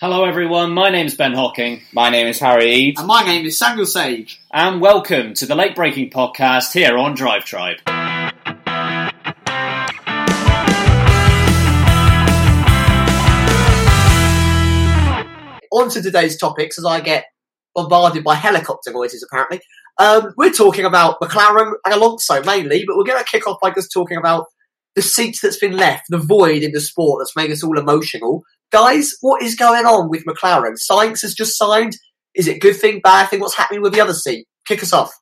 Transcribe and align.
Hello, 0.00 0.24
everyone. 0.24 0.74
My 0.74 0.90
name's 0.90 1.16
Ben 1.16 1.34
Hocking. 1.34 1.82
My 1.92 2.08
name 2.08 2.28
is 2.28 2.38
Harry 2.38 2.72
Eads. 2.72 3.00
And 3.00 3.08
my 3.08 3.24
name 3.24 3.44
is 3.44 3.58
Samuel 3.58 3.84
Sage. 3.84 4.40
And 4.52 4.80
welcome 4.80 5.34
to 5.34 5.44
the 5.44 5.56
Late 5.56 5.74
Braking 5.74 6.08
Podcast 6.08 6.72
here 6.72 6.96
on 6.96 7.16
DriveTribe. 7.16 7.80
On 15.72 15.90
to 15.90 16.00
today's 16.00 16.38
topics 16.38 16.78
as 16.78 16.84
I 16.84 17.00
get 17.00 17.24
bombarded 17.74 18.22
by 18.22 18.36
helicopter 18.36 18.92
noises, 18.92 19.26
apparently. 19.28 19.60
Um, 19.98 20.32
we're 20.36 20.52
talking 20.52 20.84
about 20.84 21.18
McLaren 21.20 21.72
and 21.84 21.94
Alonso 21.94 22.40
mainly, 22.44 22.84
but 22.86 22.96
we're 22.96 23.02
going 23.02 23.18
to 23.18 23.28
kick 23.28 23.48
off 23.48 23.58
by 23.60 23.72
just 23.72 23.92
talking 23.92 24.16
about 24.16 24.46
the 24.94 25.02
seat 25.02 25.40
that's 25.42 25.58
been 25.58 25.76
left, 25.76 26.04
the 26.08 26.18
void 26.18 26.62
in 26.62 26.70
the 26.70 26.80
sport 26.80 27.20
that's 27.20 27.34
made 27.34 27.50
us 27.50 27.64
all 27.64 27.76
emotional. 27.76 28.44
Guys, 28.70 29.14
what 29.20 29.42
is 29.42 29.54
going 29.54 29.86
on 29.86 30.10
with 30.10 30.24
McLaren? 30.24 30.76
Sainz 30.78 31.22
has 31.22 31.34
just 31.34 31.56
signed. 31.56 31.96
Is 32.34 32.48
it 32.48 32.60
good 32.60 32.76
thing, 32.76 33.00
bad 33.02 33.28
thing? 33.28 33.40
What's 33.40 33.56
happening 33.56 33.82
with 33.82 33.92
the 33.92 34.00
other 34.00 34.12
seat? 34.12 34.46
Kick 34.66 34.82
us 34.82 34.92
off. 34.92 35.12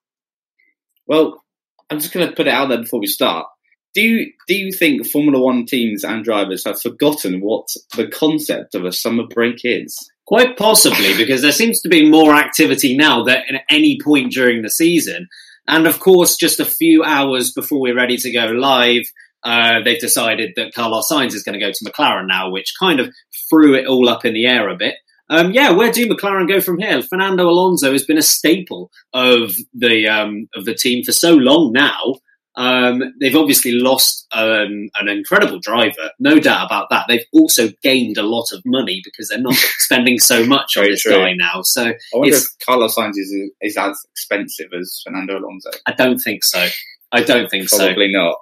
Well, 1.06 1.42
I'm 1.89 2.00
just 2.00 2.12
going 2.12 2.28
to 2.28 2.34
put 2.34 2.48
it 2.48 2.52
out 2.52 2.69
there 2.69 2.78
before 2.78 3.00
we 3.00 3.06
start. 3.06 3.47
Do 3.94 4.02
you 4.02 4.33
do 4.47 4.55
you 4.55 4.72
think 4.72 5.08
Formula 5.08 5.42
One 5.42 5.64
teams 5.64 6.05
and 6.05 6.22
drivers 6.22 6.64
have 6.67 6.80
forgotten 6.80 7.40
what 7.40 7.67
the 7.96 8.08
concept 8.08 8.74
of 8.74 8.84
a 8.84 8.92
summer 8.92 9.23
break 9.27 9.61
is? 9.64 9.96
Quite 10.27 10.58
possibly, 10.58 11.17
because 11.17 11.40
there 11.40 11.52
seems 11.52 11.80
to 11.80 11.89
be 11.89 12.11
more 12.11 12.34
activity 12.34 12.96
now 12.96 13.23
than 13.23 13.39
at 13.48 13.63
any 13.70 13.98
point 14.05 14.33
during 14.33 14.61
the 14.61 14.68
season. 14.68 15.28
And 15.68 15.86
of 15.86 15.98
course, 16.01 16.36
just 16.36 16.61
a 16.61 16.64
few 16.64 17.05
hours 17.05 17.52
before 17.52 17.80
we're 17.80 17.96
ready 17.96 18.17
to 18.18 18.33
go 18.33 18.46
live, 18.46 19.05
uh, 19.46 19.80
they've 19.84 20.01
decided 20.01 20.55
that 20.57 20.74
Carlos 20.74 21.08
Sainz 21.08 21.33
is 21.33 21.45
going 21.45 21.58
to 21.58 21.64
go 21.64 21.70
to 21.70 21.84
McLaren 21.84 22.27
now, 22.27 22.51
which 22.51 22.74
kind 22.80 22.98
of 22.98 23.14
threw 23.48 23.77
it 23.77 23.86
all 23.86 24.08
up 24.08 24.24
in 24.24 24.34
the 24.34 24.45
air 24.45 24.68
a 24.68 24.77
bit. 24.77 24.96
Um, 25.30 25.52
yeah, 25.52 25.70
where 25.70 25.92
do 25.92 26.08
McLaren 26.08 26.48
go 26.48 26.61
from 26.61 26.79
here? 26.79 27.01
Fernando 27.01 27.48
Alonso 27.48 27.92
has 27.92 28.05
been 28.05 28.18
a 28.18 28.23
staple 28.23 28.90
of 29.14 29.55
the 29.73 30.08
um, 30.08 30.48
of 30.57 30.64
the 30.64 30.74
team 30.74 31.05
for 31.05 31.12
so 31.12 31.34
long 31.34 31.73
now. 31.73 32.17
Um, 32.57 33.02
they've 33.20 33.36
obviously 33.36 33.73
lost 33.73 34.27
um, 34.33 34.89
an 34.98 35.08
incredible 35.08 35.61
driver, 35.61 36.11
no 36.18 36.40
doubt 36.40 36.67
about 36.67 36.89
that. 36.90 37.05
They've 37.07 37.27
also 37.33 37.68
gained 37.83 38.18
a 38.18 38.23
lot 38.23 38.46
of 38.52 38.63
money 38.64 39.01
because 39.05 39.28
they're 39.28 39.40
not 39.40 39.55
spending 39.78 40.18
so 40.18 40.45
much 40.45 40.77
on 40.77 40.84
this 40.84 41.02
true. 41.02 41.13
guy 41.13 41.34
now. 41.34 41.63
So 41.63 41.84
I 41.84 41.95
wonder 42.14 42.34
if 42.34 42.46
Carlos 42.64 42.96
Sainz 42.96 43.17
is, 43.17 43.33
is 43.61 43.77
as 43.77 44.01
expensive 44.11 44.68
as 44.77 45.02
Fernando 45.05 45.39
Alonso. 45.39 45.70
I 45.86 45.92
don't 45.92 46.18
think 46.18 46.42
so. 46.42 46.67
I 47.13 47.23
don't 47.23 47.48
think 47.48 47.68
Probably 47.68 47.86
so. 47.86 47.86
Probably 47.89 48.13
not. 48.13 48.36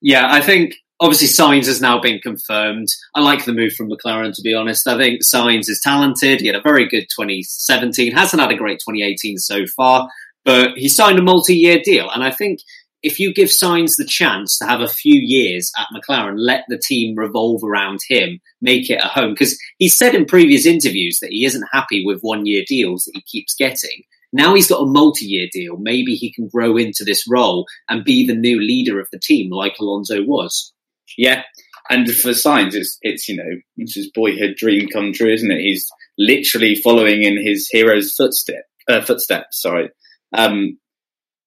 Yeah, 0.00 0.28
I 0.30 0.40
think 0.40 0.74
obviously 1.00 1.28
Sainz 1.28 1.66
has 1.66 1.80
now 1.80 2.00
been 2.00 2.20
confirmed. 2.20 2.88
I 3.14 3.20
like 3.20 3.44
the 3.44 3.52
move 3.52 3.72
from 3.72 3.90
McLaren, 3.90 4.34
to 4.34 4.42
be 4.42 4.54
honest. 4.54 4.86
I 4.86 4.96
think 4.96 5.22
Sainz 5.22 5.68
is 5.68 5.80
talented. 5.82 6.40
He 6.40 6.46
had 6.46 6.56
a 6.56 6.62
very 6.62 6.88
good 6.88 7.06
2017, 7.14 8.12
hasn't 8.12 8.40
had 8.40 8.52
a 8.52 8.56
great 8.56 8.80
2018 8.80 9.38
so 9.38 9.66
far, 9.66 10.08
but 10.44 10.76
he 10.76 10.88
signed 10.88 11.18
a 11.18 11.22
multi-year 11.22 11.80
deal. 11.84 12.10
And 12.10 12.22
I 12.22 12.30
think 12.30 12.60
if 13.02 13.18
you 13.18 13.32
give 13.32 13.48
Sainz 13.48 13.96
the 13.96 14.04
chance 14.04 14.58
to 14.58 14.66
have 14.66 14.80
a 14.80 14.88
few 14.88 15.18
years 15.18 15.72
at 15.78 15.86
McLaren, 15.94 16.34
let 16.36 16.64
the 16.68 16.78
team 16.78 17.16
revolve 17.16 17.64
around 17.64 18.00
him, 18.08 18.40
make 18.60 18.90
it 18.90 19.02
a 19.02 19.08
home. 19.08 19.32
Because 19.32 19.58
he 19.78 19.88
said 19.88 20.14
in 20.14 20.26
previous 20.26 20.66
interviews 20.66 21.18
that 21.20 21.30
he 21.30 21.44
isn't 21.44 21.68
happy 21.72 22.04
with 22.04 22.20
one 22.20 22.44
year 22.44 22.62
deals 22.66 23.04
that 23.04 23.12
he 23.14 23.22
keeps 23.22 23.54
getting. 23.54 24.02
Now 24.32 24.54
he's 24.54 24.68
got 24.68 24.82
a 24.82 24.86
multi 24.86 25.26
year 25.26 25.48
deal. 25.52 25.76
Maybe 25.76 26.14
he 26.14 26.32
can 26.32 26.48
grow 26.48 26.76
into 26.76 27.04
this 27.04 27.24
role 27.28 27.66
and 27.88 28.04
be 28.04 28.26
the 28.26 28.34
new 28.34 28.60
leader 28.60 29.00
of 29.00 29.08
the 29.12 29.18
team 29.18 29.50
like 29.50 29.76
Alonso 29.80 30.22
was. 30.22 30.72
Yeah. 31.16 31.42
And 31.88 32.08
for 32.08 32.30
Sainz, 32.30 32.74
it's, 32.74 32.98
it's, 33.02 33.28
you 33.28 33.36
know, 33.36 33.60
it's 33.76 33.96
his 33.96 34.10
boyhood 34.12 34.54
dream 34.56 34.88
come 34.88 35.12
true, 35.12 35.32
isn't 35.32 35.50
it? 35.50 35.60
He's 35.60 35.88
literally 36.16 36.76
following 36.76 37.22
in 37.22 37.44
his 37.44 37.68
hero's 37.70 38.14
footstep, 38.14 38.64
uh, 38.88 39.00
footsteps. 39.00 39.60
Sorry. 39.60 39.90
Um, 40.32 40.78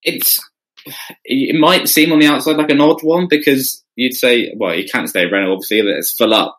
it's, 0.04 0.42
it 1.24 1.58
might 1.58 1.88
seem 1.88 2.12
on 2.12 2.20
the 2.20 2.28
outside 2.28 2.58
like 2.58 2.72
an 2.72 2.82
odd 2.82 3.02
one 3.04 3.28
because 3.30 3.84
you'd 3.96 4.16
say, 4.16 4.54
well, 4.58 4.74
he 4.74 4.88
can't 4.88 5.08
stay 5.08 5.24
at 5.24 5.32
Renault, 5.32 5.54
obviously, 5.54 5.80
it's 5.80 6.14
full 6.14 6.34
up, 6.34 6.58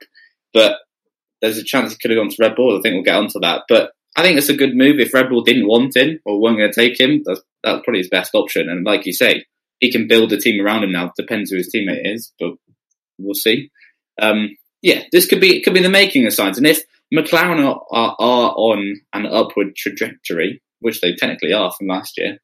but 0.54 0.76
there's 1.42 1.58
a 1.58 1.64
chance 1.64 1.92
he 1.92 1.98
could 1.98 2.10
have 2.10 2.18
gone 2.18 2.30
to 2.30 2.36
Red 2.40 2.56
Bull. 2.56 2.78
I 2.78 2.80
think 2.80 2.94
we'll 2.94 3.02
get 3.02 3.16
onto 3.16 3.40
that. 3.40 3.64
But 3.68 3.90
I 4.16 4.22
think 4.22 4.38
it's 4.38 4.48
a 4.48 4.56
good 4.56 4.76
move. 4.76 4.98
If 4.98 5.12
Red 5.12 5.28
Bull 5.28 5.42
didn't 5.42 5.66
want 5.66 5.96
him 5.96 6.20
or 6.24 6.40
weren't 6.40 6.58
going 6.58 6.70
to 6.70 6.80
take 6.80 7.00
him, 7.00 7.22
that's, 7.24 7.40
that's 7.62 7.82
probably 7.84 8.00
his 8.00 8.08
best 8.08 8.34
option. 8.34 8.68
And 8.68 8.84
like 8.84 9.06
you 9.06 9.12
say, 9.12 9.44
he 9.80 9.90
can 9.90 10.06
build 10.06 10.32
a 10.32 10.38
team 10.38 10.64
around 10.64 10.84
him 10.84 10.92
now. 10.92 11.12
Depends 11.16 11.50
who 11.50 11.56
his 11.56 11.72
teammate 11.74 12.14
is, 12.14 12.32
but 12.38 12.52
we'll 13.18 13.34
see. 13.34 13.70
Um, 14.20 14.56
yeah, 14.82 15.02
this 15.12 15.26
could 15.26 15.40
be 15.40 15.62
could 15.62 15.74
be 15.74 15.82
the 15.82 15.88
making 15.88 16.26
of 16.26 16.32
Sainz. 16.32 16.58
And 16.58 16.66
if 16.66 16.82
McLaren 17.12 17.64
are, 17.64 17.82
are, 17.90 18.16
are 18.18 18.50
on 18.50 19.00
an 19.12 19.26
upward 19.26 19.74
trajectory, 19.76 20.62
which 20.80 21.00
they 21.00 21.14
technically 21.14 21.52
are 21.52 21.72
from 21.72 21.88
last 21.88 22.16
year, 22.18 22.38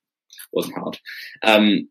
wasn't 0.53 0.78
hard. 0.78 0.98
Um, 1.42 1.88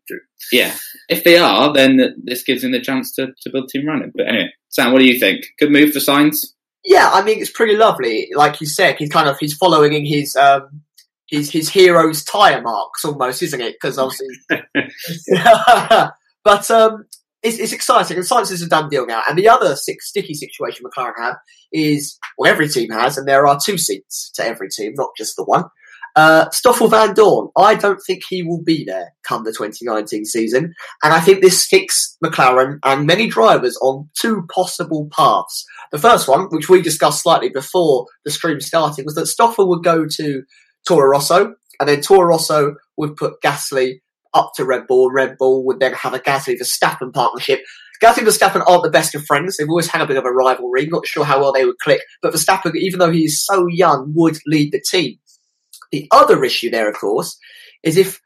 yeah, 0.52 0.74
if 1.08 1.24
they 1.24 1.38
are, 1.38 1.72
then 1.72 2.16
this 2.22 2.42
gives 2.42 2.64
him 2.64 2.72
the 2.72 2.80
chance 2.80 3.14
to, 3.14 3.28
to 3.40 3.50
build 3.50 3.64
a 3.64 3.68
team 3.68 3.88
around 3.88 4.02
him. 4.02 4.12
But 4.14 4.28
anyway, 4.28 4.52
Sam, 4.68 4.92
what 4.92 4.98
do 4.98 5.06
you 5.06 5.18
think? 5.18 5.46
Good 5.58 5.72
move 5.72 5.92
for 5.92 5.98
Sainz? 5.98 6.46
Yeah, 6.84 7.10
I 7.12 7.22
mean 7.22 7.40
it's 7.40 7.50
pretty 7.50 7.76
lovely. 7.76 8.30
Like 8.34 8.60
you 8.60 8.66
said, 8.66 8.96
he's 8.98 9.10
kind 9.10 9.28
of 9.28 9.38
he's 9.38 9.54
following 9.54 9.92
in 9.92 10.04
his 10.06 10.36
um, 10.36 10.82
his 11.28 11.50
his 11.50 11.68
hero's 11.68 12.24
tire 12.24 12.62
marks 12.62 13.04
almost, 13.04 13.42
isn't 13.42 13.60
it? 13.60 13.76
Because 13.80 13.98
obviously, 13.98 14.28
but 16.44 16.70
um, 16.70 17.04
it's, 17.42 17.58
it's 17.58 17.72
exciting. 17.72 18.16
And 18.16 18.26
Sainz 18.26 18.50
is 18.50 18.62
a 18.62 18.68
done 18.68 18.88
deal 18.88 19.06
now. 19.06 19.22
And 19.28 19.38
the 19.38 19.48
other 19.48 19.76
six, 19.76 20.08
sticky 20.08 20.34
situation 20.34 20.84
McLaren 20.84 21.12
have 21.18 21.36
is 21.72 22.18
well, 22.36 22.50
every 22.50 22.68
team 22.68 22.90
has, 22.90 23.16
and 23.16 23.26
there 23.28 23.46
are 23.46 23.58
two 23.62 23.78
seats 23.78 24.30
to 24.34 24.44
every 24.44 24.68
team, 24.68 24.92
not 24.96 25.10
just 25.16 25.36
the 25.36 25.44
one. 25.44 25.64
Uh, 26.16 26.50
Stoffel 26.50 26.88
Vandoorne, 26.88 27.50
I 27.56 27.76
don't 27.76 28.00
think 28.04 28.22
he 28.28 28.42
will 28.42 28.62
be 28.62 28.84
there 28.84 29.12
come 29.22 29.44
the 29.44 29.52
2019 29.52 30.24
season. 30.24 30.74
And 31.02 31.14
I 31.14 31.20
think 31.20 31.40
this 31.40 31.66
fixes 31.66 32.16
McLaren 32.24 32.78
and 32.84 33.06
many 33.06 33.28
drivers 33.28 33.76
on 33.80 34.08
two 34.18 34.44
possible 34.52 35.08
paths. 35.16 35.64
The 35.92 35.98
first 35.98 36.28
one, 36.28 36.46
which 36.50 36.68
we 36.68 36.82
discussed 36.82 37.22
slightly 37.22 37.48
before 37.48 38.06
the 38.24 38.30
stream 38.30 38.60
started, 38.60 39.04
was 39.04 39.14
that 39.16 39.26
Stoffel 39.26 39.68
would 39.68 39.82
go 39.82 40.06
to 40.16 40.42
Toro 40.86 41.08
Rosso, 41.08 41.54
and 41.78 41.88
then 41.88 42.00
Toro 42.00 42.28
Rosso 42.28 42.76
would 42.96 43.16
put 43.16 43.40
Gasly 43.42 44.00
up 44.32 44.52
to 44.54 44.64
Red 44.64 44.86
Bull. 44.86 45.10
Red 45.10 45.36
Bull 45.38 45.64
would 45.66 45.80
then 45.80 45.92
have 45.92 46.14
a 46.14 46.20
Gasly 46.20 46.56
Verstappen 46.60 47.12
partnership. 47.12 47.60
Gasly 48.02 48.18
and 48.18 48.28
Verstappen 48.28 48.64
aren't 48.66 48.84
the 48.84 48.90
best 48.90 49.14
of 49.14 49.24
friends. 49.26 49.56
They've 49.56 49.68
always 49.68 49.88
had 49.88 50.00
a 50.00 50.06
bit 50.06 50.16
of 50.16 50.24
a 50.24 50.30
rivalry. 50.30 50.86
Not 50.86 51.06
sure 51.06 51.24
how 51.24 51.40
well 51.40 51.52
they 51.52 51.64
would 51.64 51.78
click. 51.78 52.00
But 52.22 52.32
Verstappen, 52.32 52.74
even 52.76 52.98
though 52.98 53.10
he's 53.10 53.42
so 53.44 53.66
young, 53.66 54.12
would 54.14 54.38
lead 54.46 54.72
the 54.72 54.82
team. 54.90 55.18
The 55.92 56.06
other 56.10 56.42
issue 56.44 56.70
there, 56.70 56.88
of 56.88 56.96
course, 56.98 57.36
is 57.82 57.96
if 57.96 58.20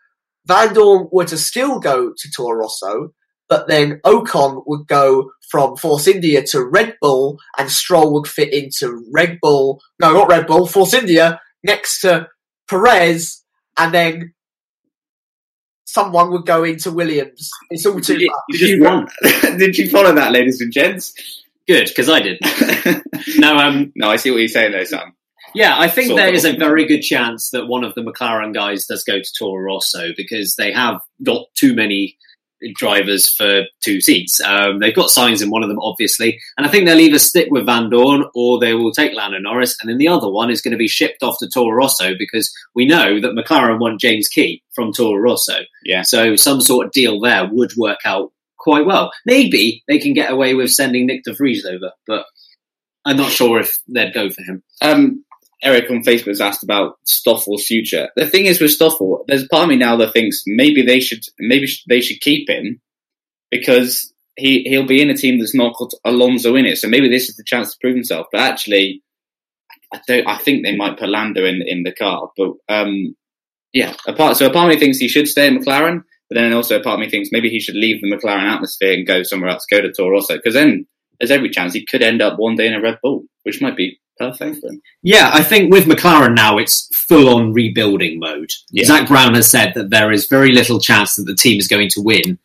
Vandoorne 0.49 1.09
were 1.11 1.25
to 1.25 1.39
still 1.39 1.81
go 1.81 2.13
to 2.17 2.31
Toro 2.31 2.59
Rosso, 2.59 3.15
but 3.49 3.69
then 3.69 4.01
Ocon 4.05 4.63
would 4.67 4.87
go 4.87 5.31
from 5.49 5.77
Force 5.77 6.09
India 6.09 6.43
to 6.49 6.65
Red 6.65 6.97
Bull, 7.01 7.39
and 7.59 7.71
Stroll 7.71 8.13
would 8.15 8.27
fit 8.27 8.53
into 8.53 9.05
Red 9.13 9.39
Bull, 9.41 9.81
no, 10.01 10.13
not 10.13 10.29
Red 10.29 10.47
Bull, 10.47 10.67
Force 10.67 10.95
India 10.95 11.41
next 11.63 12.01
to 12.01 12.29
Perez, 12.69 13.43
and 13.79 13.93
then 13.93 14.35
someone 15.85 16.31
would 16.33 16.47
go 16.47 16.65
into 16.65 16.91
Williams. 16.91 17.51
It's 17.71 17.87
all 17.87 18.01
too 18.01 18.19
Did, 18.19 18.31
much. 18.31 18.59
did 18.59 18.61
you, 18.61 19.07
did 19.59 19.79
you 19.79 19.89
follow 19.91 20.13
that, 20.15 20.33
ladies 20.33 20.61
and 20.61 20.73
gents? 20.73 21.15
Good, 21.67 21.89
because 21.89 22.09
I 22.09 22.21
did. 22.21 22.39
No, 23.39 23.57
um, 23.57 23.91
no, 23.97 24.11
I 24.11 24.17
see 24.17 24.31
what 24.31 24.39
you're 24.41 24.49
saying 24.49 24.73
though, 24.73 24.85
Sam. 24.85 25.15
Yeah, 25.55 25.77
I 25.79 25.89
think 25.89 26.09
Sort 26.09 26.19
there 26.19 26.29
of. 26.29 26.35
is 26.35 26.45
a 26.45 26.57
very 26.57 26.87
good 26.87 27.01
chance 27.01 27.51
that 27.51 27.67
one 27.67 27.85
of 27.85 27.95
the 27.95 28.03
McLaren 28.03 28.53
guys 28.53 28.87
does 28.87 29.03
go 29.03 29.19
to 29.19 29.33
Toro 29.39 29.63
Rosso 29.63 30.09
because 30.17 30.57
they 30.57 30.73
have 30.73 31.01
got 31.23 31.47
too 31.55 31.75
many 31.75 32.19
drivers 32.75 33.29
for 33.29 33.63
two 33.81 34.01
seats. 34.01 34.41
Um, 34.41 34.79
they've 34.79 34.95
got 34.95 35.11
Sainz 35.11 35.43
in 35.43 35.51
one 35.51 35.63
of 35.63 35.69
them, 35.69 35.81
obviously, 35.81 36.41
and 36.57 36.67
I 36.67 36.71
think 36.71 36.87
they'll 36.87 37.01
either 37.01 37.19
stick 37.19 37.49
with 37.51 37.67
Vandoorne 37.67 38.29
or 38.35 38.59
they 38.59 38.75
will 38.75 38.93
take 38.93 39.15
Lando 39.15 39.39
Norris, 39.39 39.77
and 39.81 39.91
then 39.91 39.99
the 39.99 40.09
other 40.09 40.29
one 40.29 40.51
is 40.51 40.61
going 40.61 40.73
to 40.73 40.79
be 40.79 40.89
shipped 40.89 41.23
off 41.23 41.39
to 41.41 41.49
Toro 41.49 41.77
Rosso 41.77 42.13
because 42.19 42.53
we 42.75 42.87
know 42.87 43.21
that 43.21 43.33
McLaren 43.33 43.81
want 43.81 44.01
James 44.01 44.29
Key 44.29 44.63
from 44.75 44.93
Toro 44.93 45.21
Rosso. 45.21 45.61
Yeah. 45.85 46.03
So 46.03 46.37
some 46.37 46.61
sort 46.61 46.87
of 46.87 46.93
deal 46.93 47.21
there 47.21 47.49
would 47.51 47.77
work 47.77 48.01
out 48.05 48.33
quite 48.59 48.87
well. 48.87 49.13
Maybe 49.27 49.83
they 49.89 49.99
can 49.99 50.15
get 50.15 50.33
away 50.33 50.55
with 50.55 50.71
sending 50.71 51.09
Nyck 51.09 51.23
de 51.25 51.35
Vries 51.35 51.67
over, 51.67 51.93
but 52.07 52.27
I'm 53.05 53.17
not 53.17 53.31
sure 53.31 53.61
if 53.61 53.79
they'd 53.87 54.15
go 54.15 54.31
for 54.31 54.43
him. 54.43 54.63
Um, 54.81 55.25
Eric 55.63 55.91
on 55.91 56.03
Facebook 56.03 56.29
has 56.29 56.41
asked 56.41 56.63
about 56.63 56.99
Stoffel's 57.07 57.67
future. 57.67 58.09
The 58.17 58.27
thing 58.27 58.47
is 58.47 58.61
with 58.61 58.71
Stoffel, 58.71 59.25
there's 59.27 59.49
part 59.49 59.65
of 59.65 59.69
me 59.69 59.77
now 59.77 59.97
that 59.97 60.13
thinks 60.13 60.43
maybe 60.47 60.83
they 60.83 61.01
should 61.01 61.25
maybe 61.39 61.69
they 61.89 62.01
should 62.01 62.21
keep 62.21 62.49
him 62.49 62.81
because 63.51 64.13
he 64.37 64.63
he'll 64.65 64.87
be 64.87 65.01
in 65.01 65.11
a 65.11 65.17
team 65.17 65.39
that's 65.39 65.55
not 65.55 65.77
got 65.77 65.93
Alonso 66.05 66.57
in 66.57 66.67
it. 66.67 66.79
So 66.79 66.89
maybe 66.89 67.09
this 67.09 67.29
is 67.29 67.37
the 67.37 67.45
chance 67.45 67.73
to 67.73 67.79
prove 67.81 67.95
himself. 67.95 68.27
But 68.33 68.41
actually, 68.41 69.03
I 69.93 70.01
don't. 70.07 70.27
I 70.27 70.37
think 70.37 70.65
they 70.65 70.77
might 70.77 70.99
put 70.99 71.09
Lando 71.09 71.45
in 71.45 71.63
in 71.67 71.83
the 71.83 71.93
car. 71.93 72.31
But 72.37 72.53
um, 72.69 73.17
yeah, 73.73 73.95
a 74.07 74.13
part 74.13 74.37
so 74.37 74.47
a 74.47 74.53
part 74.53 74.71
of 74.71 74.75
me 74.75 74.81
thinks 74.81 74.99
he 74.99 75.09
should 75.09 75.29
stay 75.29 75.47
in 75.47 75.59
McLaren. 75.59 76.03
But 76.29 76.37
then 76.37 76.53
also 76.53 76.83
part 76.83 76.95
of 76.95 77.01
me 77.01 77.11
thinks 77.11 77.31
maybe 77.31 77.51
he 77.51 77.61
should 77.61 77.77
leave 77.77 78.01
the 78.01 78.11
McLaren 78.11 78.51
atmosphere 78.51 78.95
and 78.95 79.07
go 79.07 79.23
somewhere 79.23 79.51
else, 79.51 79.67
go 79.71 79.81
to 79.81 79.93
Toro 79.93 80.11
Rosso, 80.11 80.37
because 80.37 80.55
then 80.55 80.87
there's 81.19 81.31
every 81.31 81.51
chance 81.51 81.75
he 81.75 81.85
could 81.85 82.03
end 82.03 82.23
up 82.23 82.39
one 82.39 82.57
day 82.57 82.67
in 82.67 82.75
a 82.75 82.81
Red 82.81 82.99
Bull, 83.03 83.25
which 83.43 83.61
might 83.61 83.77
be 83.77 84.01
perfect. 84.19 84.65
Yeah, 85.03 85.31
I 85.33 85.43
think 85.43 85.73
with 85.73 85.87
McLaren 85.87 86.35
now, 86.35 86.59
it's 86.59 86.89
full 86.95 87.29
on 87.35 87.53
rebuilding 87.53 88.19
mode. 88.19 88.51
Yeah. 88.71 88.85
Zak 88.85 89.09
Brown 89.09 89.35
has 89.35 89.51
said 89.51 89.73
that 89.75 89.91
there 89.91 90.13
is 90.13 90.27
very 90.27 90.53
little 90.53 90.81
chance 90.81 91.17
that 91.17 91.25
the 91.25 91.35
team 91.35 91.59
is 91.59 91.69
going 91.69 91.89
to 91.91 92.01
win 92.01 92.39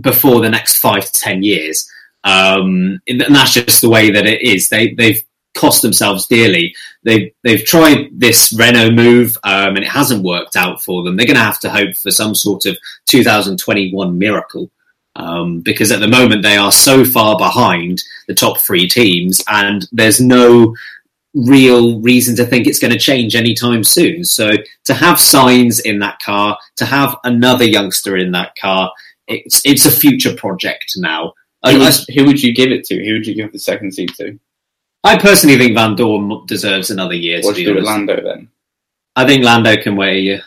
before 0.00 0.40
the 0.40 0.50
next 0.50 0.78
five 0.78 1.04
to 1.04 1.12
ten 1.12 1.42
years. 1.42 1.90
Um, 2.24 3.00
and 3.06 3.20
that's 3.20 3.54
just 3.54 3.80
the 3.80 3.88
way 3.88 4.10
that 4.10 4.26
it 4.26 4.42
is. 4.42 4.68
They, 4.68 4.94
they've 4.94 5.22
cost 5.56 5.82
themselves 5.82 6.26
dearly. 6.26 6.74
They've, 7.02 7.32
they've 7.42 7.64
tried 7.64 8.08
this 8.12 8.52
Renault 8.52 8.92
move, 8.92 9.36
um, 9.44 9.76
and 9.76 9.78
it 9.78 9.88
hasn't 9.88 10.24
worked 10.24 10.56
out 10.56 10.82
for 10.82 11.02
them. 11.02 11.16
They're 11.16 11.26
going 11.26 11.36
to 11.36 11.42
have 11.42 11.60
to 11.60 11.70
hope 11.70 11.96
for 11.96 12.10
some 12.10 12.34
sort 12.34 12.66
of 12.66 12.76
2021 13.06 14.18
miracle. 14.18 14.70
Um, 15.14 15.60
because 15.60 15.92
at 15.92 16.00
the 16.00 16.08
moment 16.08 16.42
they 16.42 16.58
are 16.58 16.70
so 16.70 17.02
far 17.02 17.38
behind 17.38 18.02
the 18.28 18.34
top 18.34 18.60
three 18.60 18.86
teams, 18.86 19.42
and 19.48 19.88
there's 19.90 20.20
no 20.20 20.74
real 21.36 22.00
reason 22.00 22.34
to 22.36 22.46
think 22.46 22.66
it's 22.66 22.78
going 22.78 22.92
to 22.92 22.98
change 22.98 23.36
anytime 23.36 23.84
soon. 23.84 24.24
So 24.24 24.52
to 24.84 24.94
have 24.94 25.18
Sainz 25.18 25.80
in 25.84 25.98
that 26.00 26.18
car, 26.20 26.58
to 26.76 26.84
have 26.86 27.16
another 27.24 27.64
youngster 27.64 28.16
in 28.16 28.32
that 28.32 28.56
car, 28.56 28.90
it's 29.28 29.60
it's 29.64 29.86
a 29.86 29.90
future 29.90 30.34
project 30.34 30.94
now. 30.96 31.34
Who 31.64 31.78
would, 31.80 31.94
who 32.14 32.24
would 32.26 32.42
you 32.42 32.54
give 32.54 32.70
it 32.70 32.84
to? 32.84 33.04
Who 33.04 33.14
would 33.14 33.26
you 33.26 33.34
give 33.34 33.52
the 33.52 33.58
second 33.58 33.92
seat 33.92 34.14
to? 34.16 34.38
I 35.02 35.18
personally 35.18 35.58
think 35.58 35.76
Vandoorne 35.76 36.46
deserves 36.46 36.90
another 36.90 37.14
year. 37.14 37.40
What 37.42 37.56
do 37.56 37.62
you 37.62 37.68
do 37.68 37.74
with 37.74 37.84
Lando 37.84 38.20
then? 38.22 38.48
I 39.14 39.26
think 39.26 39.44
Lando 39.44 39.76
can 39.76 39.96
wait 39.96 40.16
a 40.16 40.20
year. 40.20 40.42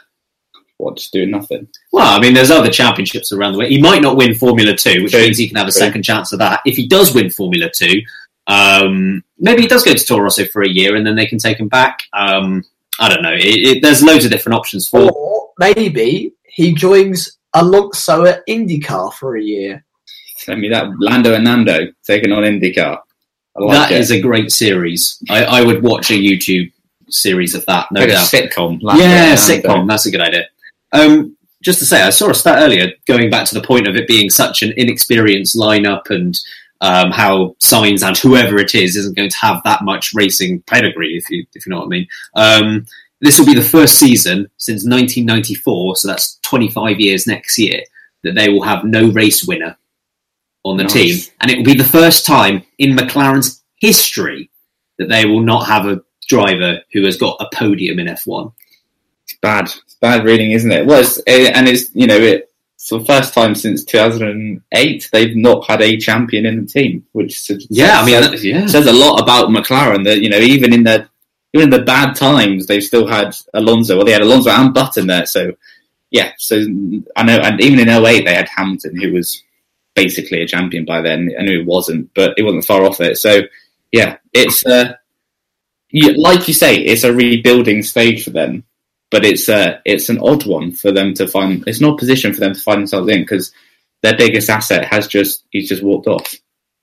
What, 0.78 0.96
just 0.96 1.12
do 1.12 1.26
nothing? 1.26 1.68
Well, 1.92 2.18
I 2.18 2.22
mean, 2.22 2.34
there's 2.34 2.52
other 2.52 2.70
championships 2.70 3.34
around 3.34 3.52
the 3.54 3.60
way. 3.60 3.70
He 3.70 3.82
might 3.82 4.02
not 4.02 4.16
win 4.16 4.34
Formula 4.34 4.76
Two, 4.76 5.04
which 5.04 5.12
True. 5.12 5.22
means 5.22 5.38
he 5.38 5.48
can 5.48 5.58
have 5.58 5.68
a 5.68 5.72
True. 5.72 5.80
second 5.80 6.04
chance 6.04 6.32
of 6.32 6.40
that. 6.40 6.62
If 6.66 6.78
he 6.78 6.88
does 6.88 7.14
win 7.14 7.30
Formula 7.30 7.70
Two, 7.74 8.02
um, 8.50 9.24
maybe 9.38 9.62
he 9.62 9.68
does 9.68 9.84
go 9.84 9.94
to 9.94 10.06
Toro 10.06 10.24
Rosso 10.24 10.46
for 10.46 10.64
a 10.64 10.70
year, 10.70 10.96
and 10.96 11.06
then 11.06 11.16
they 11.16 11.26
can 11.28 11.38
take 11.38 11.60
him 11.60 11.68
back. 11.70 12.00
Um, 12.14 12.64
I 13.00 13.08
don't 13.08 13.22
know. 13.22 13.34
It, 13.34 13.46
it, 13.78 13.82
there's 13.82 14.04
loads 14.04 14.26
of 14.26 14.32
different 14.32 14.58
options 14.58 14.90
for. 14.90 15.10
Or 15.12 15.50
maybe 15.60 16.34
he 16.46 16.74
joins 16.74 17.38
Alonso 17.54 18.26
at 18.26 18.46
IndyCar 18.48 19.14
for 19.14 19.38
a 19.38 19.42
year. 19.42 19.86
Send 20.38 20.62
me 20.62 20.70
that 20.70 20.88
Lando 21.00 21.34
and 21.36 21.44
Nando 21.44 21.88
taking 22.04 22.32
on 22.32 22.44
IndyCar. 22.44 23.00
I 23.58 23.64
like 23.64 23.90
That 23.90 23.92
it. 23.92 24.00
is 24.00 24.12
a 24.12 24.20
great 24.20 24.52
series. 24.52 25.22
I, 25.30 25.44
I 25.46 25.64
would 25.64 25.84
watch 25.84 26.10
a 26.12 26.14
YouTube 26.16 26.72
series 27.10 27.56
of 27.56 27.66
that, 27.68 27.88
no 27.92 28.02
like 28.02 28.10
a 28.10 28.14
doubt. 28.14 28.28
sitcom. 28.28 28.82
Lando 28.82 29.04
yeah, 29.04 29.36
Nando. 29.36 29.42
sitcom. 29.42 29.88
That's 29.88 30.06
a 30.08 30.12
good 30.12 30.22
idea. 30.22 30.46
Um, 30.92 31.36
just 31.62 31.80
to 31.80 31.86
say, 31.86 32.02
I 32.02 32.10
saw 32.10 32.30
a 32.30 32.34
stat 32.34 32.60
earlier 32.60 32.92
going 33.06 33.30
back 33.30 33.46
to 33.48 33.54
the 33.56 33.62
point 33.62 33.88
of 33.88 33.96
it 33.96 34.08
being 34.08 34.30
such 34.30 34.64
an 34.64 34.74
inexperienced 34.78 35.56
lineup 35.58 36.10
and 36.10 36.40
um, 36.82 37.12
how 37.12 37.56
Sainz 37.62 38.06
and 38.06 38.18
whoever 38.18 38.58
it 38.58 38.74
is 38.76 38.96
isn't 38.96 39.16
going 39.16 39.30
to 39.30 39.38
have 39.38 39.62
that 39.64 39.84
much 39.84 40.14
racing 40.14 40.62
pedigree, 40.62 41.18
if 41.18 41.30
you 41.30 41.46
if 41.54 41.66
you 41.66 41.72
know 41.72 41.80
what 41.80 41.86
I 41.86 41.90
mean. 41.90 42.08
Um, 42.36 42.86
this 43.22 43.38
will 43.38 43.46
be 43.46 43.54
the 43.56 43.62
first 43.62 44.00
season 44.00 44.50
since 44.58 44.86
1994, 44.86 45.98
so 45.98 46.08
that's 46.08 46.40
25 46.44 47.00
years 47.02 47.28
next 47.28 47.58
year 47.58 47.82
that 48.24 48.36
they 48.36 48.48
will 48.50 48.62
have 48.62 48.86
no 48.86 49.10
race 49.12 49.46
winner 49.46 49.78
on 50.64 50.78
the 50.78 50.84
Nice. 50.84 50.94
team, 50.94 51.34
and 51.42 51.52
it 51.52 51.58
will 51.58 51.66
be 51.66 51.76
the 51.76 51.84
first 51.84 52.26
time 52.26 52.64
in 52.78 52.96
McLaren's 52.96 53.62
history 53.76 54.50
that 54.98 55.10
they 55.10 55.26
will 55.26 55.42
not 55.42 55.68
have 55.68 55.86
a 55.86 56.02
driver 56.28 56.80
who 56.94 57.04
has 57.06 57.18
got 57.18 57.38
a 57.40 57.50
podium 57.54 58.00
in 58.00 58.08
F1. 58.08 58.54
It's 59.24 59.38
bad. 59.42 59.66
It's 59.66 59.96
bad 60.02 60.24
reading, 60.26 60.52
isn't 60.52 60.72
it? 60.72 60.86
Well, 60.86 61.02
it's, 61.02 61.18
and 61.20 61.68
it's 61.68 61.94
you 61.94 62.08
know 62.08 62.18
it, 62.18 62.49
it's 62.80 62.90
the 62.92 63.04
first 63.04 63.34
time 63.34 63.56
since 63.56 63.84
2008 63.84 65.10
they've 65.12 65.36
not 65.36 65.68
had 65.68 65.82
a 65.82 65.98
champion 65.98 66.46
in 66.46 66.62
the 66.62 66.66
team, 66.66 67.06
which 67.12 67.42
says, 67.42 67.68
Yeah, 67.70 68.00
I 68.00 68.06
mean, 68.06 68.24
says, 68.24 68.46
yeah. 68.46 68.66
says 68.68 68.88
a 68.88 68.94
lot 68.94 69.20
about 69.20 69.50
McLaren. 69.50 70.06
That 70.06 70.22
you 70.22 70.30
know 70.30 70.38
even 70.38 70.72
in 70.72 70.86
the 70.86 71.10
even 71.54 71.66
in 71.66 71.78
the 71.78 71.84
bad 71.84 72.16
times 72.16 72.68
they've 72.68 72.84
still 72.84 73.06
had 73.06 73.36
Alonso. 73.54 73.98
Well, 73.98 74.06
they 74.06 74.14
had 74.14 74.22
Alonso 74.22 74.50
and 74.52 74.74
Button 74.74 75.08
there, 75.08 75.26
so 75.26 75.52
yeah. 76.10 76.32
So 76.38 76.56
I 77.18 77.24
know, 77.24 77.40
and 77.40 77.60
even 77.60 77.80
in 77.80 77.90
08 77.90 78.24
they 78.24 78.34
had 78.34 78.48
Hamilton, 78.48 78.96
who 78.96 79.12
was 79.12 79.44
basically 79.94 80.42
a 80.42 80.48
champion 80.48 80.86
by 80.86 81.02
then. 81.02 81.36
I 81.38 81.44
knew 81.44 81.60
he 81.60 81.66
wasn't, 81.66 82.10
but 82.14 82.36
he 82.38 82.44
wasn't 82.44 82.64
far 82.64 82.86
off 82.86 83.02
it. 83.02 83.18
So 83.18 83.42
yeah, 83.92 84.20
it's 84.32 84.66
uh, 84.66 84.94
like 85.92 86.48
you 86.48 86.54
say, 86.54 86.78
it's 86.78 87.04
a 87.04 87.14
rebuilding 87.14 87.84
stage 87.84 88.24
for 88.24 88.30
them 88.30 88.64
but 89.12 89.26
it's 89.26 89.50
uh, 89.50 89.80
it's 89.86 90.10
an 90.10 90.20
odd 90.20 90.46
one 90.46 90.72
for 90.72 90.92
them 90.92 91.14
to 91.16 91.28
find. 91.28 91.64
It's 91.68 91.82
not 91.82 91.94
a 91.94 91.98
position 91.98 92.34
for 92.34 92.40
them 92.40 92.54
to 92.54 92.62
find 92.62 92.80
themselves 92.80 93.10
in 93.10 93.22
because 93.22 93.52
their 94.02 94.16
biggest 94.16 94.50
asset 94.50 94.86
has 94.86 95.08
just 95.08 95.44
he's 95.52 95.70
just 95.70 95.84
walked 95.84 96.08
off. 96.08 96.34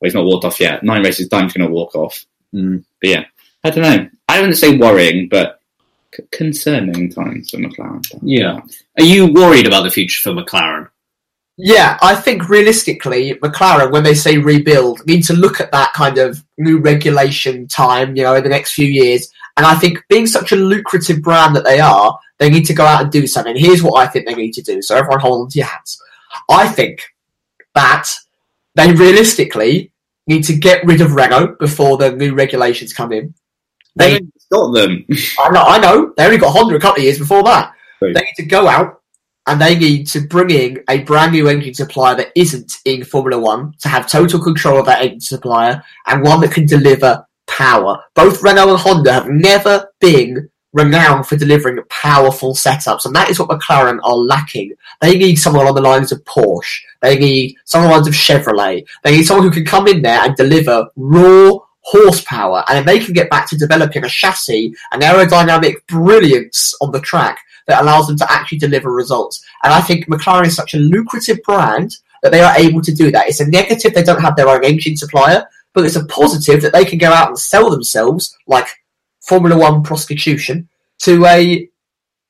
Well, 0.00 0.08
he's 0.08 0.14
not 0.14 0.26
walked 0.26 0.44
off 0.44 0.60
yet. 0.60 0.82
Nine 0.82 1.02
races 1.02 1.28
time, 1.28 1.44
he's 1.44 1.54
going 1.54 1.68
to 1.68 1.74
walk 1.74 1.94
off. 1.94 2.24
Mm. 2.54 2.84
But 3.00 3.10
yeah, 3.10 3.24
I 3.64 3.70
don't 3.70 3.82
know. 3.82 4.10
I 4.28 4.40
wouldn't 4.40 4.58
say 4.58 4.76
worrying, 4.76 5.28
but 5.28 5.60
c- 6.14 6.24
concerning 6.30 7.10
times 7.10 7.50
for 7.50 7.56
McLaren. 7.58 8.04
Yeah. 8.22 8.60
Are 8.98 9.04
you 9.04 9.32
worried 9.32 9.66
about 9.66 9.84
the 9.84 9.90
future 9.90 10.20
for 10.20 10.38
McLaren? 10.38 10.88
Yeah, 11.58 11.96
I 12.02 12.14
think 12.14 12.50
realistically, 12.50 13.34
McLaren, 13.36 13.90
when 13.90 14.02
they 14.02 14.12
say 14.12 14.36
rebuild, 14.36 15.06
need 15.06 15.22
to 15.22 15.32
look 15.32 15.58
at 15.58 15.72
that 15.72 15.94
kind 15.94 16.18
of 16.18 16.44
new 16.58 16.78
regulation 16.78 17.66
time, 17.66 18.14
you 18.14 18.24
know, 18.24 18.34
in 18.34 18.42
the 18.42 18.50
next 18.50 18.72
few 18.72 18.86
years. 18.86 19.32
And 19.56 19.64
I 19.64 19.74
think 19.74 20.04
being 20.08 20.26
such 20.26 20.52
a 20.52 20.56
lucrative 20.56 21.22
brand 21.22 21.56
that 21.56 21.64
they 21.64 21.80
are, 21.80 22.18
they 22.38 22.50
need 22.50 22.66
to 22.66 22.74
go 22.74 22.84
out 22.84 23.02
and 23.02 23.10
do 23.10 23.26
something. 23.26 23.56
Here's 23.56 23.82
what 23.82 23.98
I 23.98 24.06
think 24.06 24.26
they 24.26 24.34
need 24.34 24.52
to 24.52 24.62
do. 24.62 24.82
So 24.82 24.96
everyone 24.96 25.20
hold 25.20 25.42
on 25.42 25.48
to 25.50 25.58
your 25.58 25.66
hats. 25.66 26.00
I 26.50 26.68
think 26.68 27.02
that 27.74 28.08
they 28.74 28.92
realistically 28.92 29.92
need 30.26 30.42
to 30.42 30.56
get 30.56 30.84
rid 30.84 31.00
of 31.00 31.14
Renault 31.14 31.56
before 31.58 31.96
the 31.96 32.12
new 32.12 32.34
regulations 32.34 32.92
come 32.92 33.12
in. 33.12 33.34
They 33.94 34.20
got 34.52 34.72
them. 34.72 35.06
I 35.38 35.48
know, 35.50 35.62
I 35.62 35.78
know. 35.78 36.12
They 36.16 36.26
only 36.26 36.38
got 36.38 36.52
Honda 36.52 36.76
a 36.76 36.80
couple 36.80 37.00
of 37.00 37.04
years 37.04 37.18
before 37.18 37.42
that. 37.44 37.72
True. 37.98 38.12
They 38.12 38.20
need 38.20 38.34
to 38.36 38.44
go 38.44 38.68
out 38.68 39.00
and 39.46 39.60
they 39.60 39.78
need 39.78 40.06
to 40.08 40.20
bring 40.20 40.50
in 40.50 40.84
a 40.90 41.02
brand 41.04 41.32
new 41.32 41.48
engine 41.48 41.72
supplier 41.72 42.16
that 42.16 42.32
isn't 42.34 42.72
in 42.84 43.04
Formula 43.04 43.40
One 43.40 43.72
to 43.80 43.88
have 43.88 44.10
total 44.10 44.42
control 44.42 44.80
of 44.80 44.86
that 44.86 45.02
engine 45.02 45.20
supplier 45.20 45.82
and 46.06 46.22
one 46.22 46.40
that 46.40 46.52
can 46.52 46.66
deliver 46.66 47.26
power. 47.46 48.02
Both 48.14 48.42
Renault 48.42 48.70
and 48.70 48.78
Honda 48.78 49.12
have 49.12 49.28
never 49.28 49.88
been 50.00 50.50
renowned 50.72 51.26
for 51.26 51.36
delivering 51.36 51.78
powerful 51.88 52.54
setups, 52.54 53.06
and 53.06 53.14
that 53.16 53.30
is 53.30 53.38
what 53.38 53.48
McLaren 53.48 53.98
are 54.04 54.14
lacking. 54.14 54.72
They 55.00 55.16
need 55.16 55.36
someone 55.36 55.62
along 55.62 55.76
the 55.76 55.80
lines 55.80 56.12
of 56.12 56.22
Porsche. 56.24 56.80
They 57.00 57.18
need 57.18 57.56
someone 57.64 57.90
along 57.90 58.04
the 58.04 58.10
lines 58.10 58.30
of 58.30 58.44
Chevrolet. 58.44 58.86
They 59.02 59.16
need 59.16 59.24
someone 59.24 59.46
who 59.46 59.52
can 59.52 59.64
come 59.64 59.86
in 59.88 60.02
there 60.02 60.20
and 60.20 60.36
deliver 60.36 60.86
raw 60.96 61.52
horsepower, 61.80 62.64
and 62.68 62.78
if 62.78 62.84
they 62.84 62.98
can 62.98 63.14
get 63.14 63.30
back 63.30 63.48
to 63.48 63.56
developing 63.56 64.04
a 64.04 64.08
chassis 64.08 64.74
and 64.92 65.02
aerodynamic 65.02 65.86
brilliance 65.86 66.74
on 66.80 66.90
the 66.90 67.00
track, 67.00 67.38
that 67.66 67.82
allows 67.82 68.06
them 68.06 68.16
to 68.16 68.32
actually 68.32 68.58
deliver 68.58 68.92
results. 68.92 69.44
And 69.62 69.72
I 69.72 69.80
think 69.80 70.06
McLaren 70.06 70.46
is 70.46 70.56
such 70.56 70.74
a 70.74 70.78
lucrative 70.78 71.42
brand 71.42 71.96
that 72.22 72.32
they 72.32 72.40
are 72.40 72.56
able 72.56 72.80
to 72.82 72.94
do 72.94 73.10
that. 73.10 73.28
It's 73.28 73.40
a 73.40 73.48
negative 73.48 73.94
they 73.94 74.02
don't 74.02 74.20
have 74.20 74.36
their 74.36 74.48
own 74.48 74.64
engine 74.64 74.96
supplier, 74.96 75.46
but 75.76 75.84
it's 75.84 75.94
a 75.94 76.06
positive 76.06 76.62
that 76.62 76.72
they 76.72 76.86
can 76.86 76.96
go 76.96 77.12
out 77.12 77.28
and 77.28 77.38
sell 77.38 77.68
themselves 77.68 78.34
like 78.46 78.66
Formula 79.20 79.58
One 79.58 79.82
prostitution 79.82 80.70
to 81.00 81.26
a 81.26 81.68